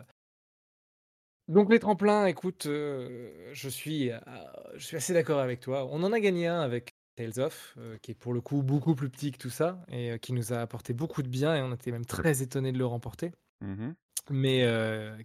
[1.49, 4.09] donc les tremplins, écoute, je suis,
[4.75, 5.85] je suis assez d'accord avec toi.
[5.91, 9.09] On en a gagné un avec Tales of, qui est pour le coup beaucoup plus
[9.09, 11.91] petit que tout ça et qui nous a apporté beaucoup de bien et on était
[11.91, 13.31] même très étonnés de le remporter.
[13.59, 13.91] Mmh
[14.29, 14.65] mais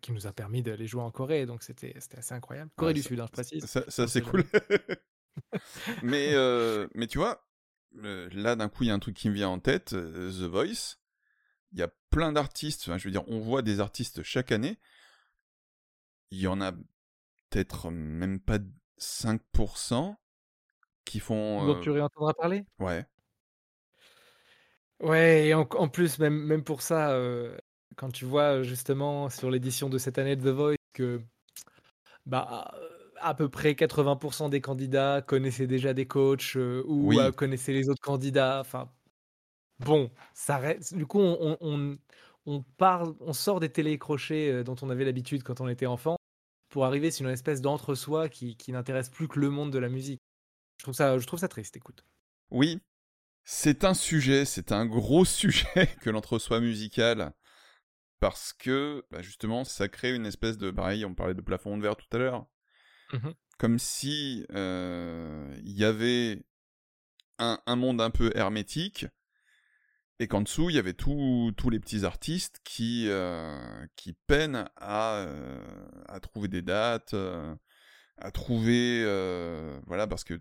[0.01, 2.71] qui nous a permis d'aller jouer en Corée, donc c'était assez incroyable.
[2.77, 3.65] Corée du Sud, hein, je précise.
[3.67, 4.43] Ça, c'est cool.
[6.03, 7.47] mais, euh, mais tu vois,
[8.03, 10.51] là d'un coup il y a un truc qui me vient en tête, euh, The
[10.51, 10.99] Voice.
[11.73, 14.79] il y a plein d'artistes, je veux dire, on voit des artistes chaque année.
[16.31, 16.73] Il y en a
[17.51, 18.59] peut-être même pas
[18.99, 20.17] 5%
[21.05, 21.67] qui font.
[21.67, 22.65] Dont euh, tu réentendras parler?
[22.79, 23.07] Ouais.
[25.01, 27.57] Ouais, et en, en plus, même, même pour ça, euh,
[27.97, 31.21] quand tu vois justement sur l'édition de cette année de The Voice que
[32.25, 32.73] bah,
[33.21, 37.19] à peu près 80% des candidats connaissaient déjà des coachs euh, ou Oui.
[37.21, 38.61] euh, connaissaient les autres candidats.
[38.61, 38.91] Enfin,
[39.81, 40.95] bon, ça reste.
[40.95, 41.99] Du coup, on, on,
[42.47, 46.17] on parle, on sort des télécrochets euh, dont on avait l'habitude quand on était enfant
[46.71, 49.89] pour arriver sur une espèce d'entre-soi qui, qui n'intéresse plus que le monde de la
[49.89, 50.21] musique.
[50.79, 52.05] Je trouve ça, je trouve ça triste, écoute.
[52.51, 52.81] Oui,
[53.45, 57.33] c'est un sujet, c'est un gros sujet que l'entre-soi musical,
[58.21, 61.83] parce que bah, justement, ça crée une espèce de, pareil, on parlait de plafond de
[61.83, 62.47] verre tout à l'heure,
[63.13, 63.35] Mhm.
[63.59, 66.45] comme si euh, il y avait
[67.39, 69.07] un, un monde un peu hermétique,
[70.19, 75.17] et qu'en dessous, il y avait tous les petits artistes qui, euh, qui peinent à,
[75.17, 77.15] euh, à trouver des dates,
[78.19, 79.05] à trouver,
[79.87, 80.41] voilà, parce que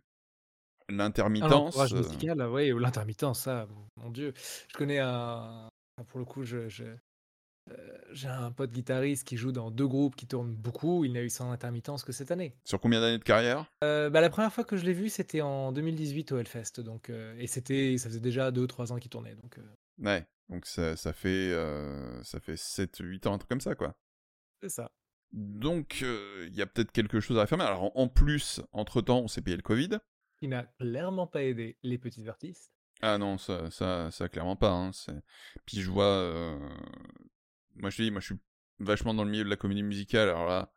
[0.89, 1.91] l'intermittence...
[1.91, 4.34] musical, ah ouais, ou l'intermittence, ça, mon Dieu.
[4.70, 5.70] Je connais un.
[6.07, 6.84] Pour le coup, je, je-
[7.72, 11.03] euh, j'ai un pote guitariste qui joue dans deux groupes qui tournent beaucoup.
[11.03, 12.55] Il n'a eu sans intermittence que cette année.
[12.63, 13.66] Sur combien d'années de carrière?
[13.84, 16.80] Euh, bah, la première fois que je l'ai vu, c'était en 2018 au Hellfest.
[16.82, 19.36] Donc, euh, et c'était, ça faisait déjà 2-3 ans qu'il tournait.
[19.36, 19.59] Donc,
[19.97, 21.53] Ouais, donc ça, ça fait,
[22.24, 23.95] ça fait 7-8 ans, un truc comme ça, quoi.
[24.61, 24.91] c'est ça.
[25.32, 27.63] Donc, il y a peut-être quelque chose à affirmer.
[27.63, 29.89] Alors, en, plus, entre-temps, on s'est payé le Covid.
[30.38, 32.72] Qui n'a clairement pas aidé les petits artistes.
[33.01, 34.72] Ah non, ça, ça, ça clairement pas.
[34.72, 34.91] Hein.
[35.66, 36.05] Puis je vois...
[36.05, 36.59] euh,
[37.76, 38.36] Moi, je te dis, moi, je suis
[38.80, 40.30] vachement dans le milieu de la comédie musicale.
[40.30, 40.72] Alors là,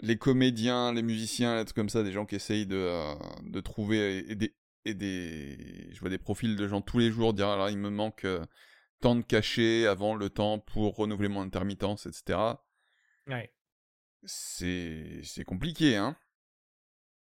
[0.00, 4.30] les comédiens, les musiciens, trucs comme ça, des gens qui essayent de, euh, de trouver
[4.30, 4.54] et, des,
[4.84, 5.88] et des...
[5.92, 8.44] Je vois des profils de gens tous les jours dire, alors il me manque euh,
[9.00, 12.38] tant de cachets avant le temps pour renouveler mon intermittence, etc.
[13.26, 13.52] Ouais.
[14.24, 16.16] C'est c'est compliqué, hein.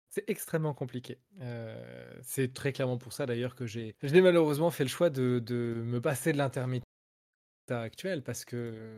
[0.08, 1.20] C'est extrêmement compliqué.
[1.41, 5.39] Euh, c'est très clairement pour ça d'ailleurs que j'ai, j'ai malheureusement fait le choix de,
[5.39, 6.86] de me passer de l'intermittent
[7.72, 8.97] actuel parce que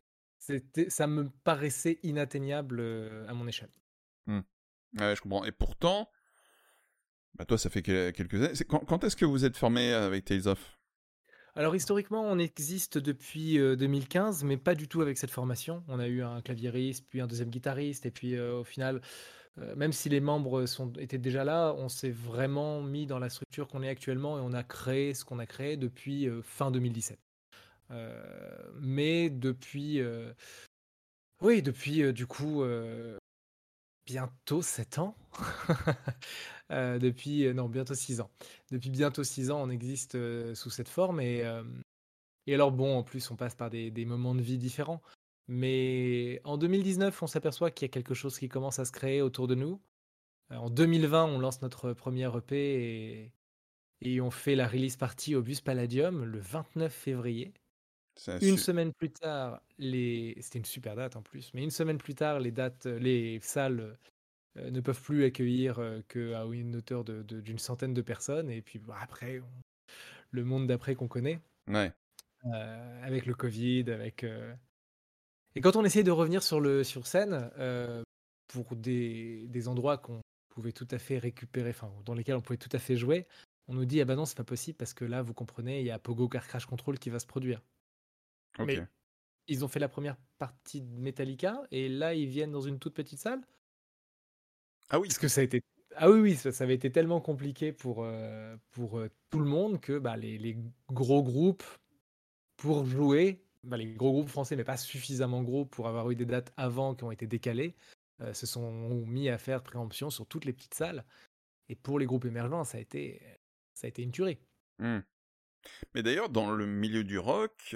[0.90, 3.72] ça me paraissait inatteignable euh, à mon échelle.
[4.28, 5.44] Ouais, je comprends.
[5.46, 6.10] Et pourtant,
[7.38, 8.54] bah toi, ça fait quel- quelques années.
[8.68, 10.78] Quand, quand est-ce que vous êtes formé avec Tales of?
[11.56, 15.84] Alors historiquement, on existe depuis euh, 2015, mais pas du tout avec cette formation.
[15.88, 19.02] On a eu un claviériste, puis un deuxième guitariste, et puis euh, au final,
[19.60, 23.30] euh, même si les membres sont, étaient déjà là, on s'est vraiment mis dans la
[23.30, 26.72] structure qu'on est actuellement et on a créé ce qu'on a créé depuis euh, fin
[26.72, 27.20] 2017.
[27.92, 30.34] Euh, mais depuis, euh,
[31.42, 32.64] oui, depuis euh, du coup
[34.06, 35.16] bientôt 7 ans.
[36.70, 38.32] Depuis, non, bientôt 6 ans.
[38.72, 40.18] Depuis bientôt 6 ans, on existe
[40.56, 41.20] sous cette forme.
[41.22, 41.44] Et,
[42.48, 45.02] et alors, bon, en plus, on passe par des, des moments de vie différents.
[45.48, 49.22] Mais en 2019, on s'aperçoit qu'il y a quelque chose qui commence à se créer
[49.22, 49.80] autour de nous.
[50.50, 53.32] En 2020, on lance notre première EP et,
[54.02, 57.54] et on fait la release party au Bus Palladium le 29 février.
[58.28, 60.36] Un Une su- semaine plus tard, les...
[60.42, 63.98] c'était une super date en plus, mais une semaine plus tard, les dates, les salles
[64.58, 68.50] euh, ne peuvent plus accueillir euh, qu'à une hauteur de- de- d'une centaine de personnes.
[68.50, 69.62] Et puis bah, après, on-
[70.32, 71.40] le monde d'après qu'on connaît,
[71.70, 71.92] Ouais.
[72.46, 74.24] euh, avec le Covid, avec...
[74.24, 74.54] euh,
[75.56, 78.04] Et quand on essaye de revenir sur, le, sur scène, euh,
[78.48, 82.58] pour des, des endroits qu'on pouvait tout à fait récupérer, enfin, dans lesquels on pouvait
[82.58, 83.28] tout à fait jouer,
[83.68, 85.86] on nous dit, ah bah non, c'est pas possible parce que là, vous comprenez, il
[85.86, 87.62] y a Pogo Car Crash Control qui va se produire.
[88.60, 88.82] Mais
[89.48, 92.94] ils ont fait la première partie de Metallica et là ils viennent dans une toute
[92.96, 93.42] petite salle
[94.90, 95.08] Ah oui.
[95.08, 95.62] parce que ça a été
[95.98, 99.46] ah oui oui ça, ça avait été tellement compliqué pour euh, pour euh, tout le
[99.46, 100.58] monde que bah, les, les
[100.92, 101.64] gros groupes
[102.58, 106.26] pour jouer bah, les gros groupes français mais pas suffisamment gros pour avoir eu des
[106.26, 107.76] dates avant qui ont été décalées
[108.22, 108.72] euh, se sont
[109.06, 111.06] mis à faire préemption sur toutes les petites salles
[111.70, 113.22] et pour les groupes émergents ça a été
[113.74, 114.40] ça a été une tuerie
[114.80, 115.00] Hmm.
[115.94, 117.76] Mais d'ailleurs, dans le milieu du rock,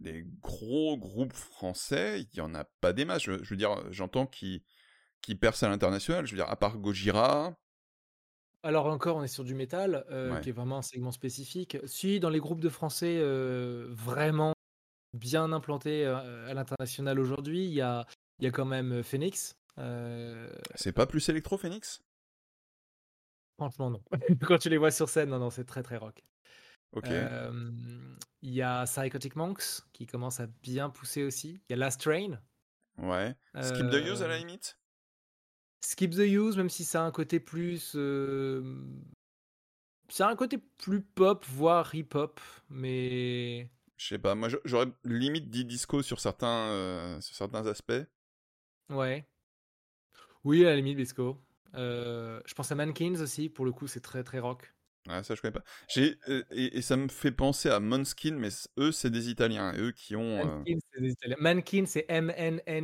[0.00, 3.22] les gros groupes français, il y en a pas des masses.
[3.24, 4.64] Je, je veux dire, j'entends qui
[5.22, 6.26] qui percent à l'international.
[6.26, 7.56] Je veux dire, à part Gojira.
[8.62, 10.40] Alors encore, on est sur du métal, euh, Ouais.
[10.40, 11.76] qui est vraiment un segment spécifique.
[11.84, 14.54] Si, dans les groupes de français euh, vraiment
[15.14, 18.06] bien implantés euh, à l'international aujourd'hui, il y a,
[18.40, 19.56] y a quand même Phoenix.
[20.74, 22.00] C'est pas plus électro, Phoenix?
[23.58, 24.02] Franchement, non.
[24.46, 26.24] Quand tu les vois sur scène, non, non, c'est très très rock.
[26.94, 27.08] Ok.
[27.10, 27.50] Euh,
[28.42, 31.60] Il y a Psychotic Monks qui commence à bien pousser aussi.
[31.68, 32.40] Il y a Last Train.
[32.98, 33.34] Ouais.
[33.60, 34.78] Skip the use à la Euh, limite?
[35.80, 37.92] Skip the Use, même si ça a un côté plus.
[37.96, 38.62] euh,
[40.08, 42.40] Ça a un côté plus pop, voire hip-hop,
[42.70, 47.92] mais Je sais pas, moi j'aurais limite dit disco sur certains, euh, sur certains aspects.
[48.88, 49.26] Ouais.
[50.44, 51.40] Oui, à la limite, disco.
[51.74, 54.74] Euh, je pense à Mankins aussi, pour le coup, c'est très très rock.
[55.08, 55.64] Ouais, ça je connais pas.
[55.88, 58.48] J'ai euh, et, ça me fait penser à Måneskin, mais
[58.78, 60.44] eux c'est des Italiens, eux qui ont.
[60.44, 61.36] Mankins, c'est des Italiens.
[61.38, 62.74] Mannequin, c'est M-N-N-Q-N-S.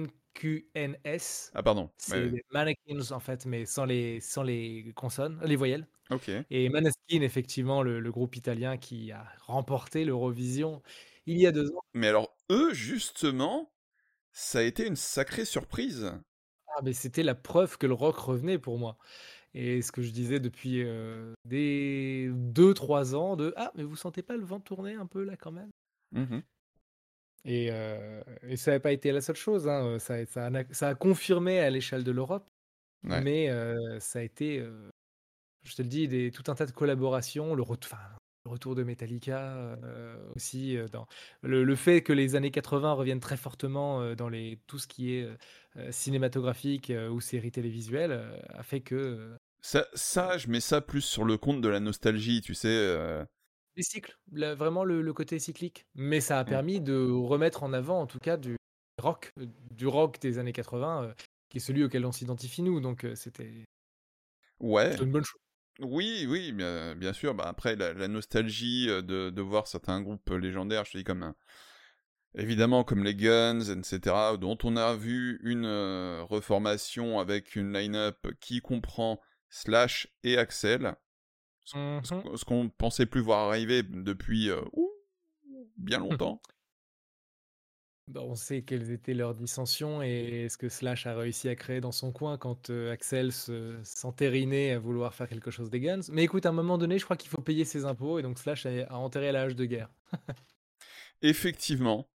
[1.55, 1.91] Ah pardon.
[1.97, 5.87] C'est des mannequins en fait, mais sans les sans les consonnes, les voyelles.
[6.11, 6.31] Ok.
[6.51, 10.83] Et Maneskin, effectivement, le, le groupe italien qui a remporté l'Eurovision
[11.27, 11.85] il y a deux ans.
[11.95, 13.73] Mais alors eux justement,
[14.33, 16.13] ça a été une sacrée surprise.
[16.77, 18.97] Ah, mais c'était la preuve que le rock revenait pour moi.
[19.55, 24.23] Et ce que je disais depuis euh, des 2-3 ans, de Ah, mais vous sentez
[24.23, 25.71] pas le vent tourner un peu là quand même?
[26.13, 26.41] Mmh
[27.45, 29.67] et, euh, et ça n'a pas été la seule chose.
[29.67, 32.51] hein, Ça, ça a, ça a confirmé à l'échelle de l'Europe.
[33.05, 33.21] Ouais.
[33.23, 34.91] Mais euh, ça a été, euh,
[35.65, 37.55] je te le dis, des, tout un tas de collaborations.
[37.55, 38.20] Le, le
[38.51, 40.77] retour de Metallica euh, aussi.
[40.77, 41.07] euh, dans,
[41.43, 44.87] le, le fait que les années 80 reviennent très fortement euh, dans les, tout ce
[44.87, 45.29] qui est
[45.91, 51.39] cinématographique ou séries télévisuelles a fait que Ça, ça, je mets ça plus sur le
[51.39, 53.25] compte de la nostalgie, tu sais.
[53.77, 55.87] les cycles, vraiment le, le côté cyclique.
[55.95, 56.49] Mais ça a Mm.
[56.49, 58.57] permis de remettre en avant, en tout cas, du
[59.01, 59.33] rock,
[59.71, 61.15] du rock des années 80, euh,
[61.49, 62.81] qui est celui auquel on s'identifie nous.
[62.81, 63.65] Donc c'était
[64.61, 64.97] Ouais.
[65.01, 65.41] une bonne chose.
[65.79, 67.35] Oui, oui, bien, bien sûr.
[67.35, 71.23] Bah, après, la, la nostalgie de, de voir certains groupes légendaires, je te dis comme
[71.23, 71.35] un-
[72.35, 78.27] évidemment comme les Guns, etc., dont on a vu une euh, reformation avec une line-up
[78.41, 80.95] qui comprend Slash et Axel,
[81.65, 82.23] ce, ce Mhm.
[82.23, 84.91] qu'on- ce qu'on pensait plus voir arriver depuis euh, ouh,
[85.77, 86.43] bien longtemps.
[88.11, 91.81] Bah, on sait quelles étaient leurs dissensions et ce que Slash a réussi à créer
[91.81, 96.01] dans son coin quand euh, Axel se- s'entérinait à vouloir faire quelque chose des Guns.
[96.11, 98.41] Mais écoute, à un moment donné, je crois qu'il faut payer ses impôts et donc
[98.41, 99.91] Slash a, enterré à l'âge de guerre.
[101.23, 102.09] Effectivement,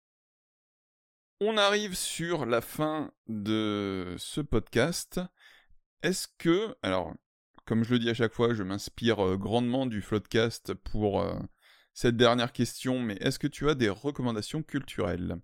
[1.39, 5.21] on arrive sur la fin de ce podcast.
[6.01, 7.13] Est-ce que, alors,
[7.65, 11.37] comme je le dis à chaque fois, je m'inspire euh, grandement du Floodcast pour euh,
[11.93, 15.37] cette dernière question, mais est-ce que tu as des recommandations culturelles?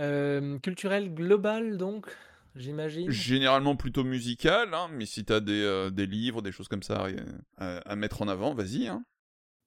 [0.00, 2.06] Euh, culturel global, donc,
[2.54, 3.10] j'imagine.
[3.10, 6.82] Généralement plutôt musicales, hein, mais si tu as des, euh, des livres, des choses comme
[6.82, 7.16] ça euh,
[7.56, 8.88] à, à mettre en avant, vas-y.
[8.88, 9.04] Hein.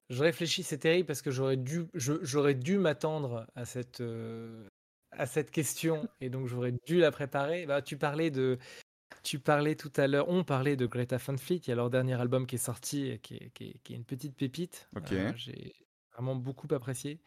[0.09, 4.67] Je réfléchis, c'est terrible parce que j'aurais dû, j'aurais dû m'attendre à cette, euh,
[5.11, 7.65] à cette question et donc j'aurais dû la préparer.
[7.67, 8.57] Bah, tu parlais de,
[9.21, 11.57] tu parlais tout à l'heure, on parlait de Greta Van Fleet.
[11.57, 13.97] Il y a leur dernier album qui est sorti, qui est, qui est- qui est
[13.97, 14.87] une petite pépite.
[14.95, 15.11] Ok.
[15.11, 15.73] Euh, j'ai
[16.13, 17.19] vraiment beaucoup apprécié.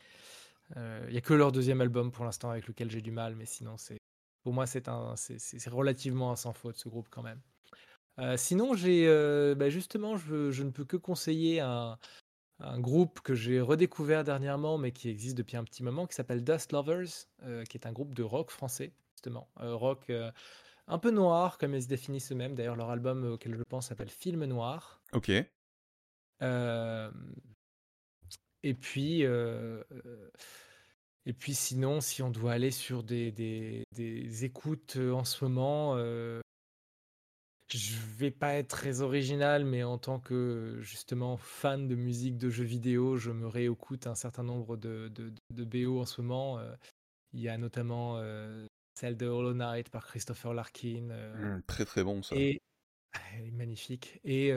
[0.77, 3.37] Euh, Il y a que leur deuxième album pour l'instant avec lequel j'ai du mal,
[3.37, 3.99] mais sinon c'est,
[4.43, 4.89] pour moi c'est
[5.69, 7.41] relativement un sans faute ce groupe quand même.
[8.19, 11.99] Euh, sinon j'ai, euh, bah, justement, je, je ne peux que conseiller un
[12.65, 16.45] un groupe que j'ai redécouvert dernièrement, mais qui existe depuis un petit moment, qui s'appelle
[16.45, 17.09] Dust Lovers,
[17.43, 19.49] euh, qui est un groupe de rock français, justement.
[19.57, 20.13] Rock
[20.87, 22.55] un peu noir, comme ils se définissent eux-mêmes.
[22.55, 25.03] D'ailleurs, leur album auquel je pense s'appelle Film Noir.
[25.13, 25.31] Ok.
[28.63, 29.25] Et puis,
[31.27, 35.45] et puis sinon, si on doit aller sur des, des, des écoutes euh, en ce
[35.45, 36.41] moment, euh,
[37.73, 42.51] je vais pas être très original, mais en tant que justement fan de musique de
[42.51, 46.59] jeux vidéo, je me réécoute un certain nombre de, de, de BO en ce moment.
[46.59, 46.75] Euh,
[47.33, 48.67] Il y a notamment euh,
[48.99, 51.09] celle de Hollow Knight par Christopher Larkin.
[51.11, 52.37] Hum, très très bon ça.
[52.37, 52.61] et
[53.15, 54.21] ah, elle est magnifique.
[54.25, 54.51] Et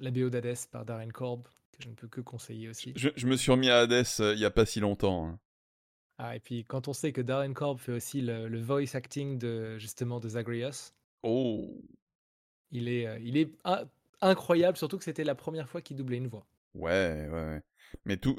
[0.00, 2.92] la BO d'Hades par Darren Korb, que je ne peux que conseiller aussi.
[2.96, 5.26] Je, je me suis remis à Hades il y a pas si longtemps.
[5.26, 5.38] hein.
[6.18, 9.38] Ah, et puis quand on sait que Darren Korb fait aussi le, le voice acting
[9.38, 10.92] de justement de Zagreus,
[11.22, 11.82] Oh,
[12.70, 13.88] il est, euh, il est in-
[14.20, 16.46] incroyable, surtout que c'était la première fois qu'il doublait une voix.
[16.74, 17.62] ouais, ouais, ouais.
[18.04, 18.36] Mais tout,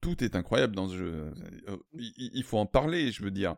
[0.00, 1.34] tout est incroyable dans ce jeu.
[1.68, 3.56] Euh, Il, faut en parler, je veux dire.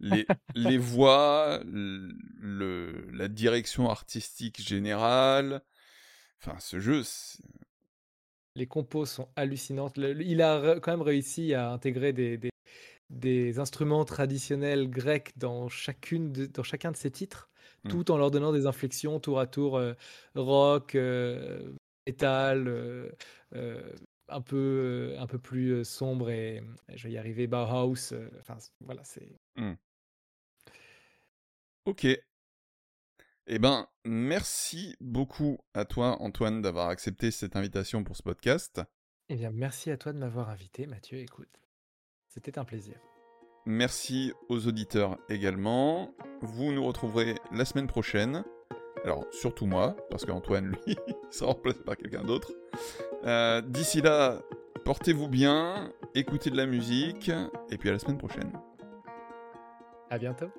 [0.00, 5.62] Les, les voix, le, la direction artistique générale.
[6.42, 7.02] Enfin, ce jeu,
[8.54, 9.96] Les compos sont hallucinantes.
[9.96, 12.50] Le- il a quand même réussi à intégrer des, des,
[13.10, 17.48] des instruments traditionnels grecs dans, chacune de- dans chacun de ses titres,
[17.84, 17.88] Mm.
[17.88, 19.94] tout en leur donnant des inflexions tour à tour euh,
[20.34, 21.72] rock, euh,
[22.06, 23.10] metal, euh,
[23.54, 23.92] euh,
[24.28, 26.62] un peu, un peu plus sombre et
[26.94, 28.12] je vais y arriver, Bauhaus.
[28.40, 29.34] Enfin, voilà, c'est.
[31.86, 32.04] Ok.
[33.46, 38.80] Eh ben, merci beaucoup à toi, Antoine, d'avoir accepté cette invitation pour ce podcast.
[39.28, 41.18] Eh bien, merci à toi de m'avoir invité, Mathieu.
[41.18, 41.48] Écoute,
[42.30, 42.96] c'était un plaisir.
[43.66, 46.14] Merci aux auditeurs également.
[46.40, 48.42] Vous nous retrouverez la semaine prochaine.
[49.04, 50.96] Alors, surtout moi, parce qu'Antoine, lui,
[51.30, 52.52] sera remplacé par quelqu'un d'autre.
[53.24, 54.40] Euh, D'ici là,
[54.84, 57.30] Portez-vous bien, écoutez de la musique,
[57.70, 58.50] et puis à la semaine prochaine.
[60.08, 60.50] À bientôt.